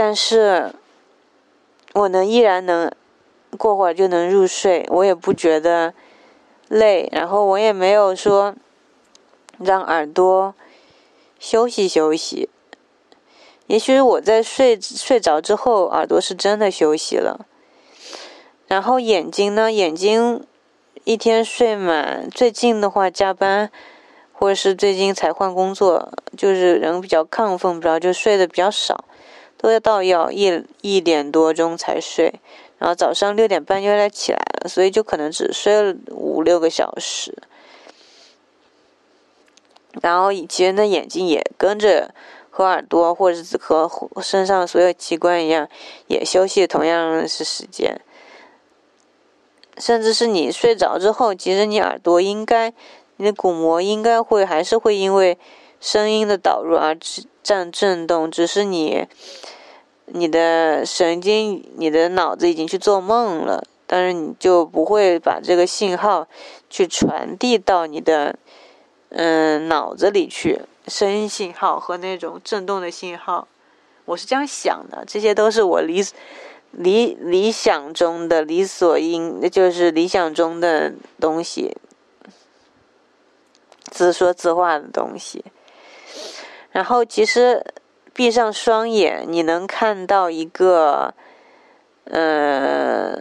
[0.04, 0.74] 但是，
[1.92, 2.90] 我能依然能
[3.56, 5.94] 过会儿就能入睡，我也不觉得
[6.66, 8.56] 累，然后我也没有说
[9.60, 10.56] 让耳朵
[11.38, 12.48] 休息休息。
[13.68, 17.46] 也许我在睡睡着之后，耳朵是真的休息了，
[18.66, 19.70] 然后眼睛呢？
[19.70, 20.44] 眼睛
[21.04, 23.70] 一天睡满，最近的话加班，
[24.32, 29.04] 或者是最近才换工作，就是人比较亢奋，不知道就睡得比较少。
[29.62, 32.34] 都要到要一一点多钟才睡，
[32.78, 37.32] 然后早上六点半又来起来了，所以就可能只睡了五六个小时。
[40.00, 42.12] 然后其实的眼睛也跟着
[42.50, 43.88] 和耳朵或者是和
[44.20, 45.68] 身上所有器官一样，
[46.08, 48.00] 也休息同样是时间。
[49.78, 52.72] 甚至是你睡着之后，其实你耳朵应该，
[53.16, 55.38] 你的鼓膜应该会还是会因为
[55.80, 56.96] 声音的导入而
[57.42, 59.06] 震震动，只是你。
[60.14, 66.26] 你的神经，你的脑子已经去做梦了，但是你就不会把这个信号
[66.68, 68.36] 去传递到你的
[69.08, 73.48] 嗯脑子里去，声音信号和那种震动的信号，
[74.04, 76.04] 我是这样想的，这些都是我理
[76.72, 81.74] 理理想中的理所应，就是理想中的东西，
[83.90, 85.42] 自说自话的东西，
[86.72, 87.64] 然后其实。
[88.14, 91.14] 闭上双眼，你能看到一个，
[92.04, 93.18] 呃，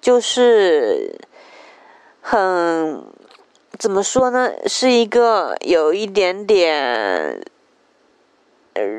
[0.00, 1.20] 就是
[2.20, 3.04] 很
[3.78, 4.50] 怎么说呢？
[4.66, 7.40] 是一个有一点点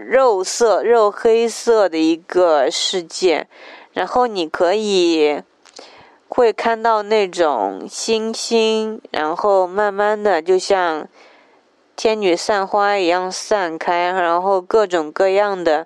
[0.07, 3.47] 肉色、肉黑色的一个世界，
[3.91, 5.43] 然后你可以
[6.29, 11.09] 会看到那种星星，然后慢慢的就像。
[11.95, 15.85] 天女散花一样散开，然后各种各样的，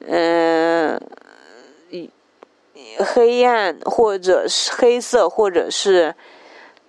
[0.00, 1.00] 嗯，
[2.98, 6.14] 黑暗或者是黑色或者是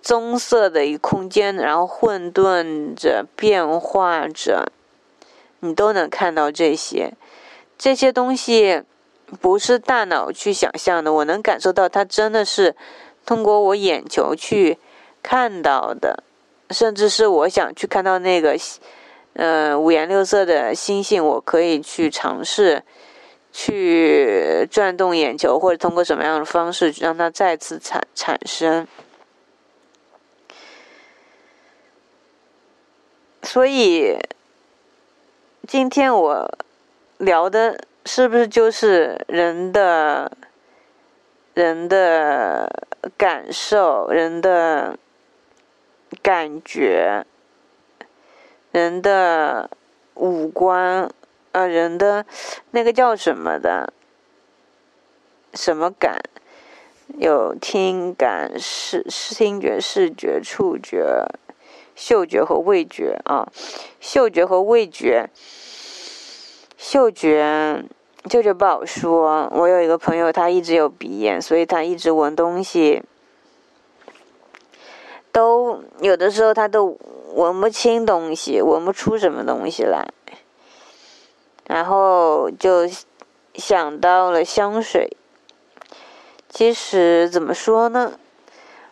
[0.02, 4.72] 棕色的一空间，然后混沌着变化着，
[5.60, 7.14] 你都能看到这些。
[7.78, 8.82] 这些东西
[9.40, 12.74] 不是大脑去想象的，我能感受到它真的是
[13.24, 14.78] 通过我眼球去
[15.22, 16.24] 看到的。
[16.70, 18.56] 甚至是我想去看到那个，
[19.32, 22.82] 嗯，五颜六色的星星，我可以去尝试，
[23.52, 28.86] 去转动眼球，或者通过什么样的方式让它再次产产生。
[33.42, 34.16] 所以，
[35.66, 36.58] 今天我
[37.18, 40.30] 聊的是不是就是人的，
[41.54, 42.70] 人的
[43.16, 44.96] 感受，人的。
[46.22, 47.24] 感觉，
[48.72, 49.70] 人的
[50.14, 51.10] 五官，
[51.52, 52.26] 呃，人的
[52.72, 53.92] 那个叫什么的，
[55.54, 56.20] 什么感？
[57.18, 61.26] 有听感、视视听觉、视觉、触觉、
[61.96, 63.50] 嗅觉和味觉啊。
[63.98, 65.28] 嗅觉和味觉，
[66.76, 67.84] 嗅觉，
[68.30, 69.50] 嗅觉不好说。
[69.52, 73.02] 我有一个朋友，他一直有鼻炎，所以他一直闻东西。
[75.32, 76.98] 都有的时候，他都
[77.34, 80.08] 闻不清东西，闻不出什么东西来，
[81.66, 82.88] 然后就
[83.54, 85.16] 想到了香水。
[86.48, 88.18] 其实怎么说呢，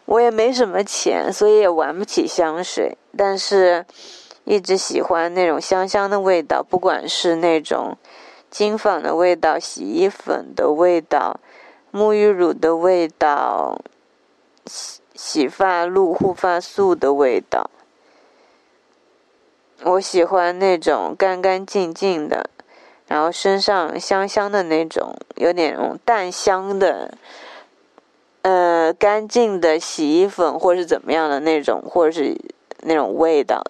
[0.04, 2.96] 我也没什么钱，所以也玩不起香水。
[3.16, 3.84] 但是，
[4.44, 7.98] 一直喜欢那种香香的味道，不管是那种
[8.48, 11.40] 金纺的味道、洗衣粉的味道、
[11.92, 13.80] 沐浴乳的味道。
[15.18, 17.68] 洗发露、护发素的味道，
[19.82, 22.48] 我喜欢那种干干净净的，
[23.08, 27.18] 然后身上香香的那种，有点淡香的，
[28.42, 32.40] 呃，干净的洗衣粉或是怎么样的那种，或者是
[32.82, 33.64] 那种味道，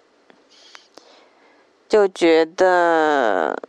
[1.87, 3.59] 就觉得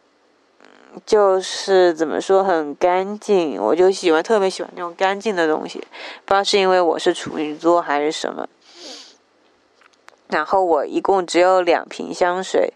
[1.07, 5.79] 就是怎么说很干净，我就喜欢特别喜欢那种干净的东西，
[6.25, 8.49] 不知道是因为我是处女座还是什么。
[10.29, 12.73] 然后我一共只有两瓶香水，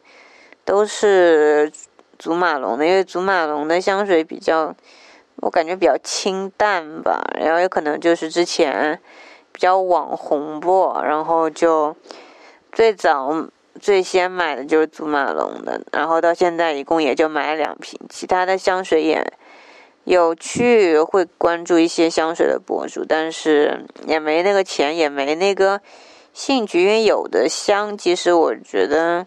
[0.64, 1.72] 都是
[2.18, 4.74] 祖马龙的，因为祖马龙的香水比较，
[5.36, 7.22] 我感觉比较清淡吧。
[7.40, 9.00] 然后有可能就是之前
[9.52, 11.94] 比较网红不，然后就
[12.72, 13.46] 最早
[13.80, 19.32] 最先买的就是祖马龙的，然后到现在一共也就买了两瓶，其他的香水也
[20.04, 25.80] 有去会关注一些香水的博主，但是也没那个钱，也没那个。
[26.36, 29.24] 兴趣，因为有的香，其实我觉得，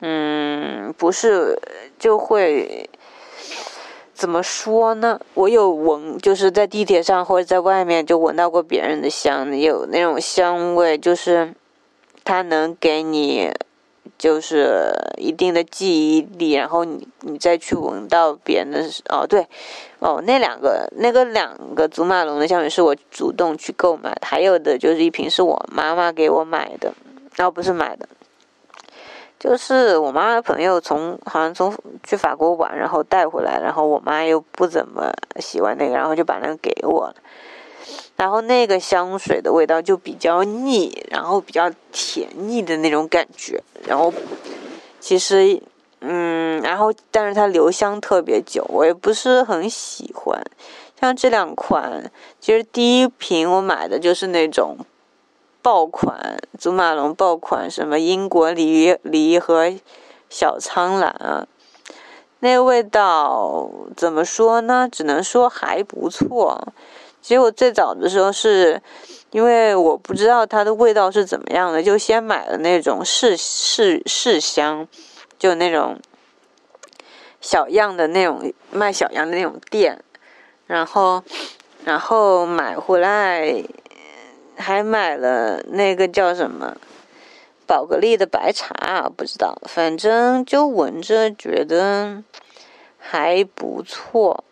[0.00, 1.56] 嗯，不是
[1.96, 2.90] 就会
[4.12, 5.20] 怎么说呢？
[5.34, 11.54] 我有闻，就是在地铁上或者在外面就闻到过别人的香，有那种香味，就是
[12.28, 13.50] 它能给你。
[14.16, 19.46] 就是一定的记忆力，然后你你再去闻到别人的哦，对，
[20.00, 26.92] 哦，那两个那个两个祖马龙的香水是我主动去购买的，还有的就是一瓶是我妈妈给我买的，
[27.38, 28.08] 哦，不是买的，
[29.38, 31.72] 就是我妈的朋友从好像从
[32.02, 37.14] 去法国玩，然后带回来，然后我妈又不怎么喜欢那个，然后就把那个给我了。
[38.18, 43.62] 然后那个香水的味道就比较腻，然后比较甜腻的那种感觉。
[43.86, 44.12] 然后
[44.98, 45.62] 其实，
[46.00, 50.44] 嗯，然后但是它留香特别久，我也不是很喜欢。
[51.00, 52.10] 像这两款，
[52.40, 54.78] 其实第一瓶我买的就是那种
[55.62, 59.72] 爆款，祖马龙爆款，什么英国梨梨和
[60.28, 61.46] 小苍兰啊，
[62.40, 64.88] 那味道怎么说呢？
[64.90, 66.72] 只能说还不错。
[67.28, 68.80] 其实我最早的时候是，
[69.32, 74.88] 因为我不知道它的味道是怎么样的，就先买了那种试试试香，
[75.38, 76.00] 就那种
[77.42, 80.02] 小样的那种卖小样的那种店，
[80.66, 81.22] 然后
[81.84, 83.62] 然后买回来，
[84.56, 86.78] 还买了那个叫什么
[87.66, 92.24] 宝格丽的白茶，不知道，反正就闻着觉得
[92.96, 94.44] 还不错。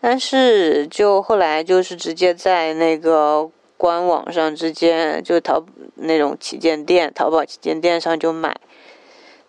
[0.00, 5.64] 但是，就后来就是直接在那个官网上，直接就淘
[5.96, 8.56] 那种旗舰店，淘宝旗舰店上就买。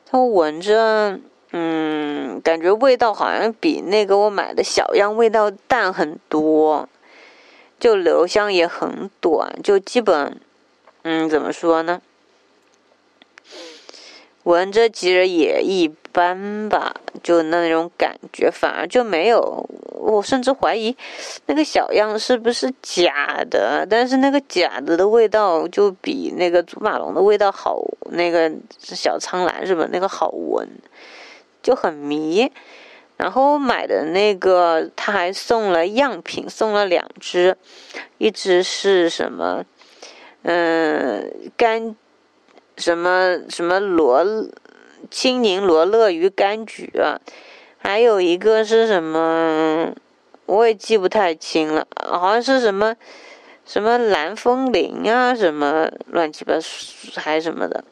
[0.05, 1.19] 它闻着，
[1.51, 6.89] 嗯，感觉味道好像比那个我买的小样味道淡很多，
[7.79, 10.41] 就留香也很短，就基本，
[11.03, 12.01] 嗯，怎么说呢？
[14.43, 16.93] 闻着其实也一般吧，
[17.23, 19.65] 就那种感觉，反而就没有。
[20.01, 20.93] 我甚至怀疑
[21.45, 27.79] 那个小样是不是假的，但是那个假的的味道就比那个祖马龙的味道好，
[28.11, 29.87] 那个小苍兰是吧？
[29.91, 30.67] 那个好闻，
[31.63, 32.51] 就很迷。
[33.15, 37.57] 然后买的那个他还送了样品，送了两支，
[38.17, 39.63] 一支是什么？
[40.43, 41.95] 嗯，干
[42.77, 44.23] 什么什么罗
[45.09, 47.19] 青柠罗勒与柑橘啊。
[47.81, 49.93] 还有一个是什么，
[50.45, 52.95] 我也记不太清了，好像是什么
[53.65, 56.67] 什么蓝风铃啊，什么乱七八糟
[57.21, 57.85] 还什么的，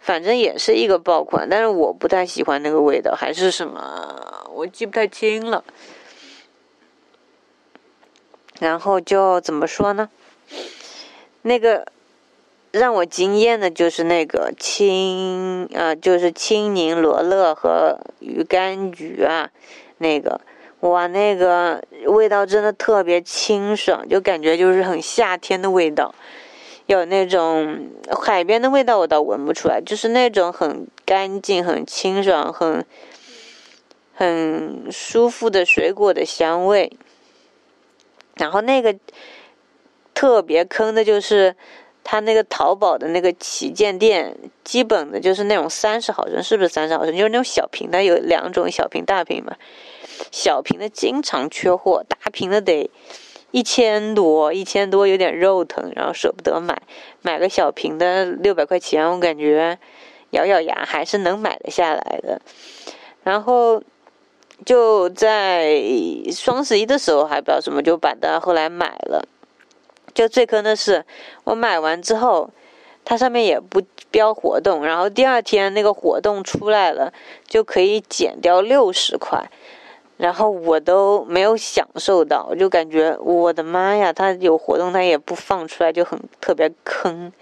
[0.00, 5.62] 反正也是一个爆款，但是我不太喜欢那个味道，还是什么，我记不太清了。
[8.58, 10.08] 然后就怎么说呢？
[11.42, 11.86] 那个。
[12.74, 19.48] 让我惊艳的就是那个青，呃，就是青柠罗勒和鱼柑橘啊，
[19.98, 20.40] 那个，
[20.80, 26.12] 哇，那个味道真的特别清爽，就感觉就是很夏天的味道，
[26.86, 32.84] 有那种海边的味道我倒闻不出来，就是那种很干净、很清爽、很
[34.14, 36.92] 很舒服的水果的香味。
[38.34, 38.96] 然后那个
[40.12, 41.54] 特别坑的就是。
[42.04, 47.16] 他那个淘宝的那个旗舰店，基本的就是那种三十毫升，是不是三十毫升？
[47.16, 49.56] 就是那种小瓶的，有两种小瓶、大瓶嘛。
[50.30, 52.90] 小瓶的经常缺货，大瓶的得
[53.50, 56.82] 一千多，一千多有点肉疼，然后舍不得买。
[57.22, 59.78] 买个小瓶的六百块钱，我感觉
[60.30, 62.40] 咬咬牙还是能买得下来的。
[63.22, 63.82] 然后
[64.66, 65.82] 就在
[66.30, 69.26] 双十一的时候还不知道什么，就把它后来买了。
[70.14, 71.04] 就最坑的是，
[71.42, 72.50] 我买完之后，
[73.04, 77.12] 它上面也不标活动，然后第二天那个活动出来了，
[77.46, 79.50] 就可以减掉六十块，
[80.16, 87.32] 然后我都没有享受到，我就感觉我的妈呀，它有活动它也不放出来，就很特别坑，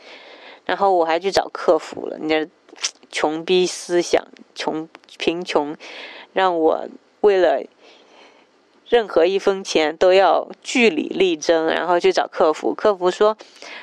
[0.65, 2.49] 然后我还去找客服了，你这
[3.11, 5.77] 穷逼思想，穷贫穷。
[6.33, 6.89] 让我
[7.21, 7.63] 为了
[8.93, 12.75] 任何一分钱都要据理力争，然后去找客服。
[12.75, 13.39] 客服说：“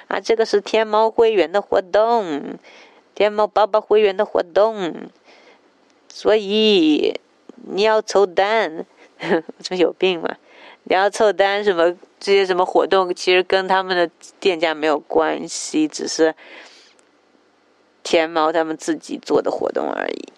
[0.08, 2.60] 啊，这个是天猫会员的活动，
[3.16, 5.10] 天猫爸爸会员的活动，
[6.10, 7.20] 所以
[7.72, 8.86] 你要凑单。
[9.64, 10.36] 这有病吗？
[10.84, 11.96] 你要凑单什么？
[12.20, 14.08] 这些什么活动，其实跟他们的
[14.40, 16.36] 店家没有关系，只是
[18.04, 20.32] 天猫他们自己做的活动而已。”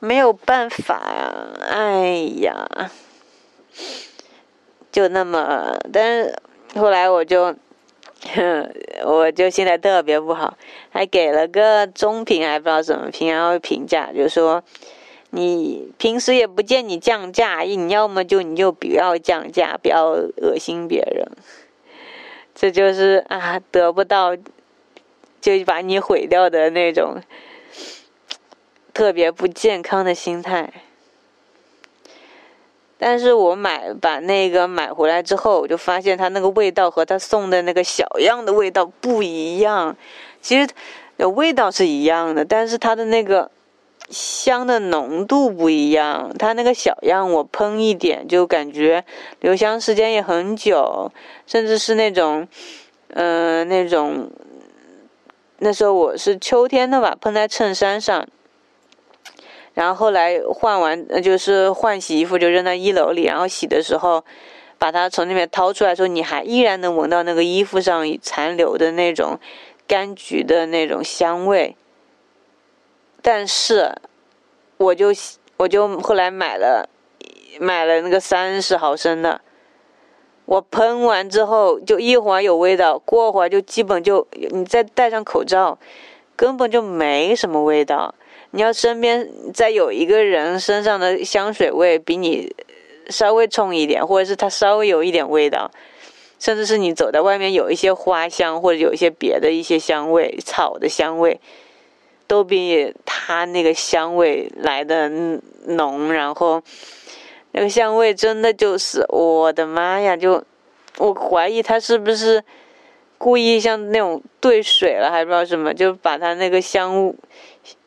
[0.00, 2.90] 没有办法呀，哎呀，
[4.92, 6.36] 就那么，但是
[6.76, 7.56] 后来我就，
[8.32, 8.72] 哼
[9.04, 10.56] 我就现在特别不好，
[10.90, 14.62] 还给了个中评，还不知道怎么评，然后评价就说，
[15.30, 21.28] 你平时也不见你降价，你要么就你就不要降价，不要恶心别人，
[22.54, 24.36] 这就是啊，得不到
[25.40, 27.20] 就把你毁掉的那种。
[28.98, 30.72] 特别不健康的心态，
[32.98, 39.96] 但是我买把那个买回来之后，我就发现它那个味道和他送的那个小样的味道不一样。
[40.42, 43.52] 其实，味道是一样的，但是它的那个
[44.10, 46.34] 香的浓度不一样。
[46.36, 49.04] 它那个小样我喷一点就感觉
[49.38, 51.12] 留香时间也很久，
[51.46, 52.48] 甚至是那种，
[53.10, 54.28] 嗯，那种
[55.60, 58.26] 那时候我是秋天的吧，喷在衬衫上。
[59.78, 63.22] 然后后来换完，就是换洗衣服就扔在一楼里。
[63.22, 64.24] 然后洗的时候，
[64.76, 69.38] 把它从那边掏出来，说你还依然能闻到那个衣服上残留的那种
[69.86, 71.76] 柑橘的那种香味。
[73.22, 73.94] 但是，
[74.78, 75.10] 我就
[75.58, 76.88] 我就后来买了
[77.60, 79.40] 买了那个三十毫升的，
[80.46, 85.78] 我喷完之后就一会儿有味道，过会儿就基本就你再戴上口罩，
[86.34, 88.16] 根本就没什么味道。
[88.50, 92.54] 你要身边再有一个人身上的香水味比你
[93.10, 95.70] 稍微冲一点，或者是他稍微有一点味道，
[96.38, 101.38] 甚至是你走在外面有一些花香或者有一些别的一些香味，草的香味，
[102.26, 105.10] 都比他那个香味来的
[105.66, 106.10] 浓。
[106.10, 106.62] 然后
[107.52, 110.16] 那个香味真的就是我的妈呀！
[110.16, 110.42] 就
[110.96, 112.42] 我怀疑他是不是
[113.18, 117.14] 故意像那种兑水了，还不知道什么，就把他那个香。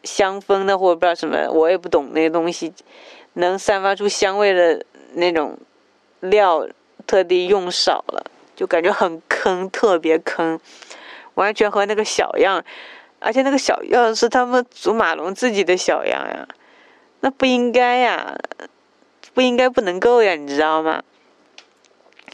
[0.04, 2.74] 香氛的或者不知道什么，我也不懂那个东西，
[3.34, 5.58] 能散发出香味的那种
[6.20, 6.68] 料，
[7.06, 8.26] 特地用少了，
[8.56, 10.60] 就感觉很坑，特别坑，
[11.36, 12.64] 完全和那个小样，
[13.20, 16.48] 而且那个小样是他们祖马龙自己的小样呀，
[17.20, 18.38] 那不应该呀，
[19.34, 21.04] 不应该不能够呀，你知道吗？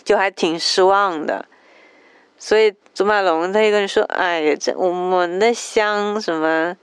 [0.04, 1.46] 就还挺失望的，
[2.38, 6.78] 所以祖马龙他一个人说：“哎呀，这我们的香什么？”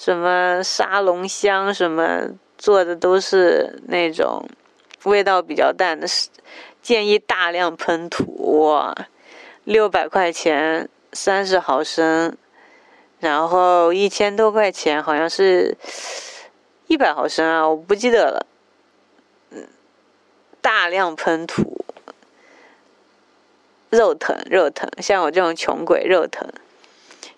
[0.00, 4.48] 什么沙龙香什么做的都是那种
[5.02, 6.06] 味道比较淡的，
[6.80, 8.94] 建议大量喷涂哇，
[9.64, 12.34] 六百块钱三十毫升，
[13.18, 15.76] 然后一千多块钱好像是
[16.86, 18.46] 一百毫升啊，我不记得了。
[19.50, 19.68] 嗯，
[20.62, 21.84] 大量喷涂，
[23.90, 26.50] 肉疼肉疼，像我这种穷鬼肉疼。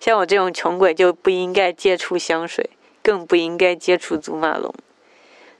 [0.03, 4.69] 像我这种穷鬼就不应该接触香水，更不应该接触祖马龙。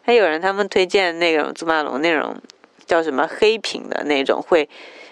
[0.01, 2.35] 还有人他们推荐那种祖马龙那种
[2.85, 4.67] 叫什么黑瓶的那种，会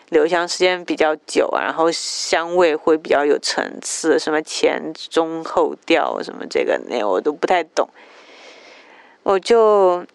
[0.10, 7.88] 留香时间比较久，然后香味会比较有层次，什么前中后调什么这个那我都不太懂。
[9.24, 10.06] 我就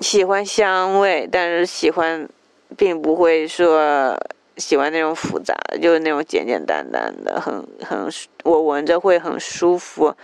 [0.00, 2.28] 喜欢香味，但是喜欢
[2.76, 4.18] 并不会说。
[4.56, 8.08] 喜欢那种复杂的，就是那种简简单单的，很很
[8.44, 10.14] 我闻着会很舒服，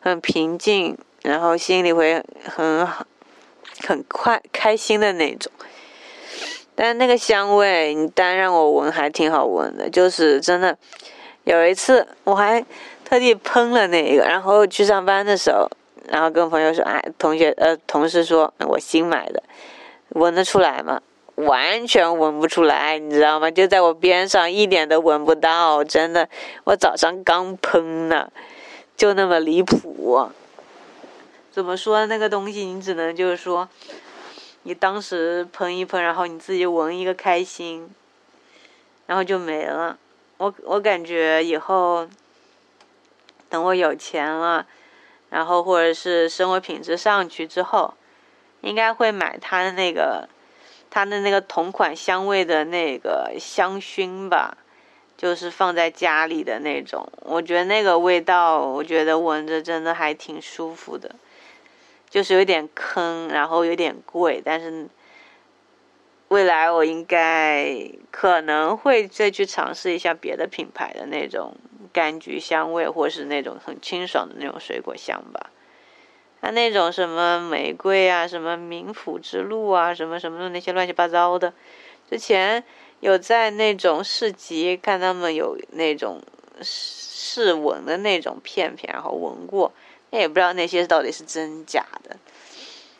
[0.00, 2.86] 很平静，然后心里会很
[3.86, 5.52] 很快开心的那种。
[6.74, 10.76] 但那个香味，你单让我闻还挺好闻的，就是真的。
[11.44, 12.64] 有一次我还
[13.04, 15.70] 特地喷了那个，然后去上班的时候，
[16.08, 19.42] 然后跟朋友说：“哎，同学呃，同事说我新买的，
[20.08, 21.02] 闻得出来吗？”
[21.36, 23.50] 完全闻不出来，你知道吗？
[23.50, 26.28] 就在我边上，一点都闻不到，真的。
[26.62, 28.30] 我早上刚喷呢，
[28.96, 30.28] 就那么离谱。
[31.50, 32.64] 怎么说那个东西？
[32.64, 33.68] 你只能就是说，
[34.62, 37.90] 你当时喷一喷，然后你自己闻一个开心，
[39.06, 39.98] 然后就没了。
[40.36, 42.08] 我我感觉以后，
[43.48, 44.66] 等我有钱了，
[45.30, 47.94] 然后或者是生活品质上去之后，
[48.60, 50.28] 应该会买它的那个。
[50.94, 54.56] 它的那个同款香味的那个香薰吧，
[55.16, 61.16] 就是放在家里的那种，我觉得那个味道，我觉得闻着真的还挺舒服的。
[62.08, 64.86] 就是有点坑，然后有点贵，但是
[66.28, 71.56] 未来我应该可能会再去尝试一下别的品牌的那种
[71.92, 75.50] 柑橘香味，或是那种很清爽的那种水果香吧。
[76.44, 81.50] 他那种什么玫瑰啊，什么冥府之路啊，什么什么的那些乱七八糟的，
[82.10, 82.62] 之前
[83.00, 86.20] 有在那种市集看他们有那种
[86.60, 89.72] 试闻的那种片片，然后闻过，
[90.10, 92.18] 也不知道那些到底是真假的，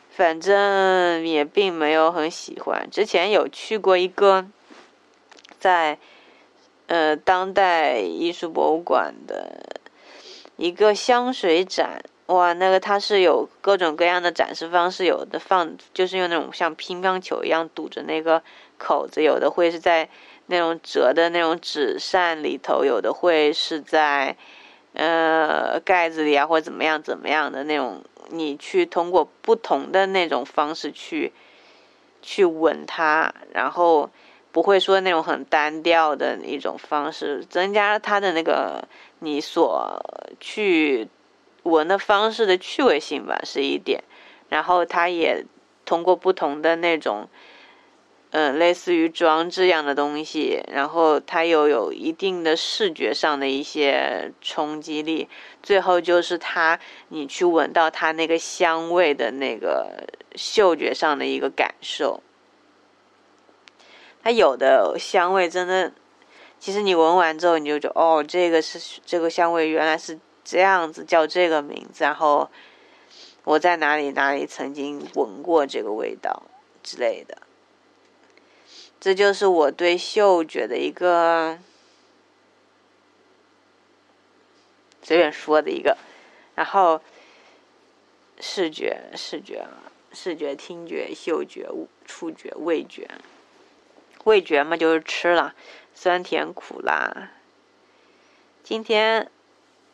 [0.09, 2.89] 反正也并没有很喜欢。
[2.89, 4.47] 之前有去过一个
[5.59, 5.99] 在
[6.87, 9.61] 呃当代艺术博物馆的
[10.55, 12.01] 一个香水展。
[12.27, 18.41] 哇，那个它是有各种各样的展示方式，有的放就是用那种像乒乓球一样堵着那个
[18.79, 20.09] 口子，有的会是在
[20.47, 24.35] 那种折的那种纸扇里头，有的会是在
[24.93, 31.31] 呃盖子里啊，或者怎么样怎么样的那种，你去通过不同的那种方式去
[32.23, 34.09] 去吻它，然后
[34.51, 38.83] 不会说那种很单调的一种方式，增加它的那个
[39.19, 40.03] 你所
[40.39, 41.07] 去。
[41.65, 44.03] 闻的方式的趣味性吧是一点，
[44.49, 45.43] 然后它也
[45.83, 47.27] 通过不同的那种，
[48.29, 55.27] 嗯，类似于装置一样的东西，然后它又有一定的视觉上的一些冲击力，
[55.63, 62.21] 最后就是它你去闻到它那个香味的那个嗅觉上的一个感受，
[64.21, 65.91] 它有的香味真的，
[66.59, 70.19] 其实你闻完之后你就觉得哦，这个是这个香味原来是。
[70.45, 72.51] 这样子叫这个名字，然后
[73.43, 76.43] 我在哪里哪里曾经闻过这个味道
[76.83, 77.39] 之类的，
[78.99, 81.57] 这就是我对嗅觉的一个
[85.01, 85.97] 随便说的一个，
[86.53, 87.01] 然后
[88.39, 89.67] 视觉、视觉、
[90.13, 91.67] 视觉、听觉、嗅觉、
[92.05, 93.09] 触觉、味觉，
[94.25, 95.55] 味觉嘛就是吃了，
[95.95, 97.31] 酸甜苦辣，
[98.63, 99.31] 今天。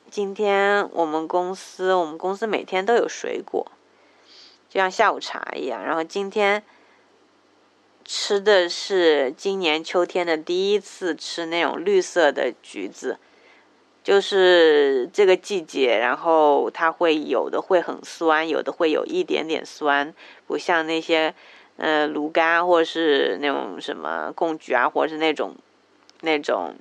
[0.09, 3.71] 今天我们公司，我们公司每天都有水果，
[4.67, 5.81] 就像下午茶一样。
[5.83, 6.61] 然后今天
[8.03, 13.17] 吃的是今年秋天的第一次吃那种绿色的橘子，
[14.03, 20.13] 就是这个季节，然后它会有的会很酸，有的会有一点点酸，
[20.45, 21.33] 不像那些
[21.77, 25.55] 呃芦柑或者是那种什么贡橘啊，或者是那种
[26.19, 26.75] 那种。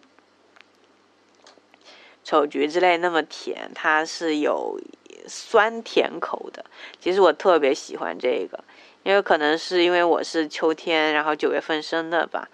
[2.23, 4.79] 丑橘之类那么甜，它是有
[5.27, 6.65] 酸甜口的。
[7.01, 8.63] 其实我特别喜欢这个，
[9.03, 12.49] 因为可能是因为我是秋天，然后九月份生的吧，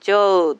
[0.00, 0.56] 就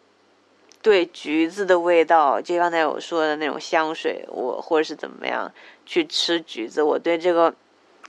[0.83, 5.51] 对橘子的味道，就刚才我说的那种香水，我或者是怎么样
[5.87, 7.55] 去吃橘子，我对这个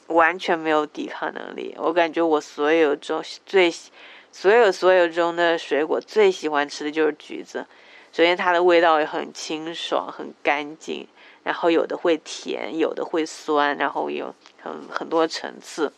[0.08, 1.74] 完全没有抵抗能力。
[1.78, 3.74] 我感觉我所有中最
[4.32, 7.66] 所有所有中的水果最喜欢吃的就是橘子。
[8.16, 11.06] 首先，它的味道也很清爽、很干净，
[11.44, 15.92] 然后有的会甜，有的会酸，然后有很很多层次。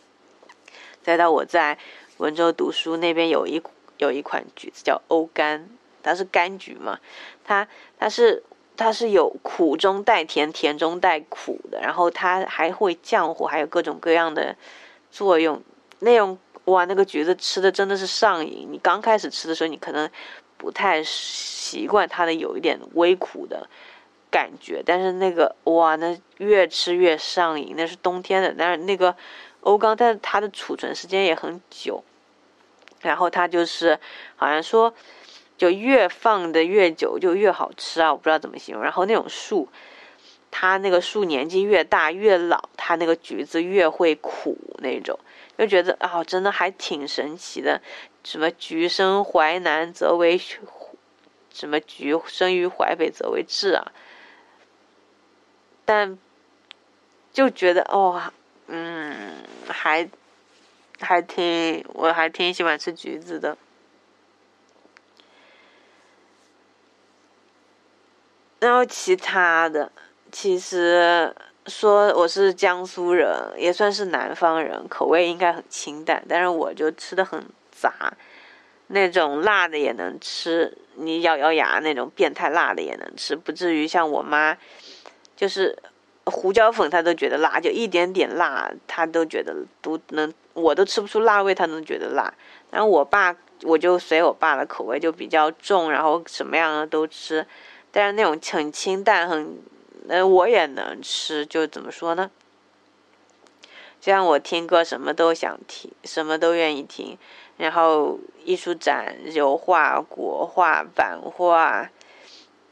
[1.00, 1.78] 再到我在
[2.16, 3.62] 温州读书那边有一
[3.98, 5.62] 有一款橘子叫欧柑，
[6.02, 6.98] 它是柑橘嘛，
[7.44, 7.68] 它
[8.00, 8.42] 它是
[8.76, 14.56] 它是有苦中带甜、甜中带苦的，然后它还会降火，还有各种各样的
[15.12, 15.62] 作用。
[16.00, 18.66] 那种哇，那个橘子吃的真的是上瘾。
[18.68, 20.10] 你刚开始吃的时候，你可能。
[20.58, 23.68] 不太习惯它的有一点微苦的
[24.30, 27.74] 感觉，但是那个哇，那越吃越上瘾。
[27.76, 29.16] 那是冬天的，但是那个
[29.60, 32.02] 欧钢，但是它的储存时间也很久，
[33.00, 33.98] 然后它就是
[34.36, 34.92] 好像说，
[35.56, 38.82] 就越放的越久就越好吃啊，我不知道怎么形容。
[38.82, 39.68] 然后那种树，
[40.50, 45.18] 它那个树年纪越大越老，它那个橘子越会苦那种，
[45.56, 47.80] 就觉得啊，真的还挺神奇的。
[48.24, 50.38] 什么橘生淮南则为，
[51.50, 53.92] 什么橘生于淮北则为枳啊？
[55.84, 56.18] 但
[57.32, 58.20] 就觉得哦，
[58.66, 60.08] 嗯，还
[61.00, 63.56] 还挺，我还挺喜欢吃橘子的。
[68.60, 69.90] 然后其他的，
[70.30, 71.34] 其实
[71.66, 77.42] 说我是江苏人，也算是南方人，口味应该很清淡，但是我就吃的很。
[77.80, 78.14] 杂，
[78.88, 84.56] 那种辣的也能吃，你咬咬牙那种变态辣的也能吃，不至于像我妈，
[85.36, 85.76] 就是
[86.24, 92.32] 胡椒粉她都觉得辣，就一点点辣她都觉得都能，我都吃不出辣味，她能觉得辣。
[92.70, 97.46] 然后我爸，我就随我爸的口味就比较重，然后什么样的都吃，
[97.90, 99.58] 但是那种很清淡很，
[100.08, 102.30] 呃，我也能吃，就怎么说呢？
[104.00, 107.18] 就像我听歌什么都想听，什么都愿意听。
[107.58, 111.90] 然后艺术展、油画、国画、版画、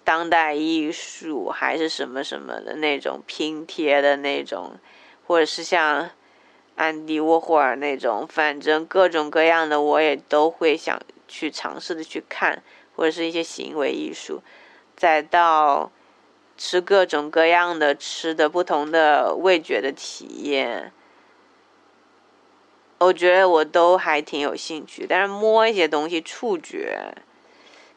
[0.04, 4.78] 当代艺术，还是什么什么的那种拼贴的那种，
[5.26, 6.08] 或者是像
[6.76, 12.62] 安迪沃霍尔那种，反正各种各样的我也都会想去尝试的去看，
[12.94, 14.40] 或者是一些行为艺术，
[14.96, 15.90] 再到
[16.56, 20.92] 吃各种各样的吃的不同的味觉的体验。
[22.98, 27.14] 我觉得我都还挺有兴趣，但是摸一些东西，触觉，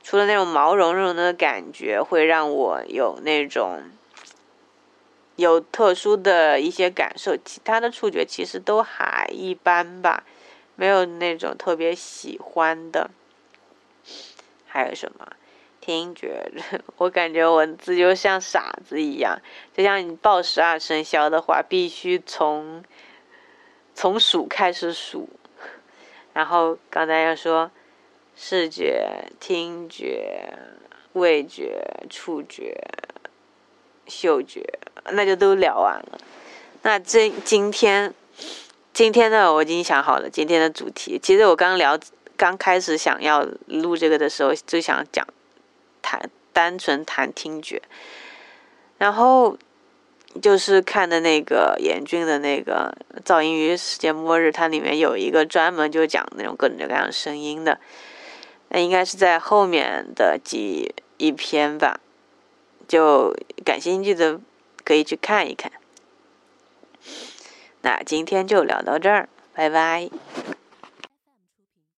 [0.04, 3.80] 除了那种毛茸茸的感觉会让我有那种
[5.38, 10.26] 有特殊的一些感受，其他的触觉其实都还一般吧，
[10.76, 13.10] 没有那种特别喜欢的。
[14.68, 15.26] 还有什么？
[15.80, 16.52] 听觉，
[16.98, 19.40] 我感觉我自己就像傻子一样，
[19.74, 22.84] 就像你报十二生肖的话，必须从。
[24.00, 25.28] 从数开始数，
[26.32, 27.70] 然后刚才要说
[28.34, 30.54] 视觉、听觉、
[31.12, 32.82] 味觉、触觉、
[34.08, 34.80] 嗅觉，
[35.12, 36.18] 那就都聊完了。
[36.84, 38.14] 那这今天
[38.94, 41.20] 今天呢，我已经想好了今天的主题。
[41.22, 42.00] 其实我刚聊
[42.38, 45.28] 刚开始想要录这个的时候，就想讲
[46.02, 47.82] 谈单纯谈听觉，
[48.98, 49.58] 然后。
[50.42, 57.80] 就是看的那个严峻的那个《噪音与世界末日》，它里面有一个专门就讲那种各种各样的声音的，
[58.70, 62.00] 那应该是在后面的几一篇吧，
[62.88, 64.40] 就感兴趣的
[64.84, 65.72] 可以去看一看。
[67.82, 70.10] 那今天就聊到这儿，拜拜。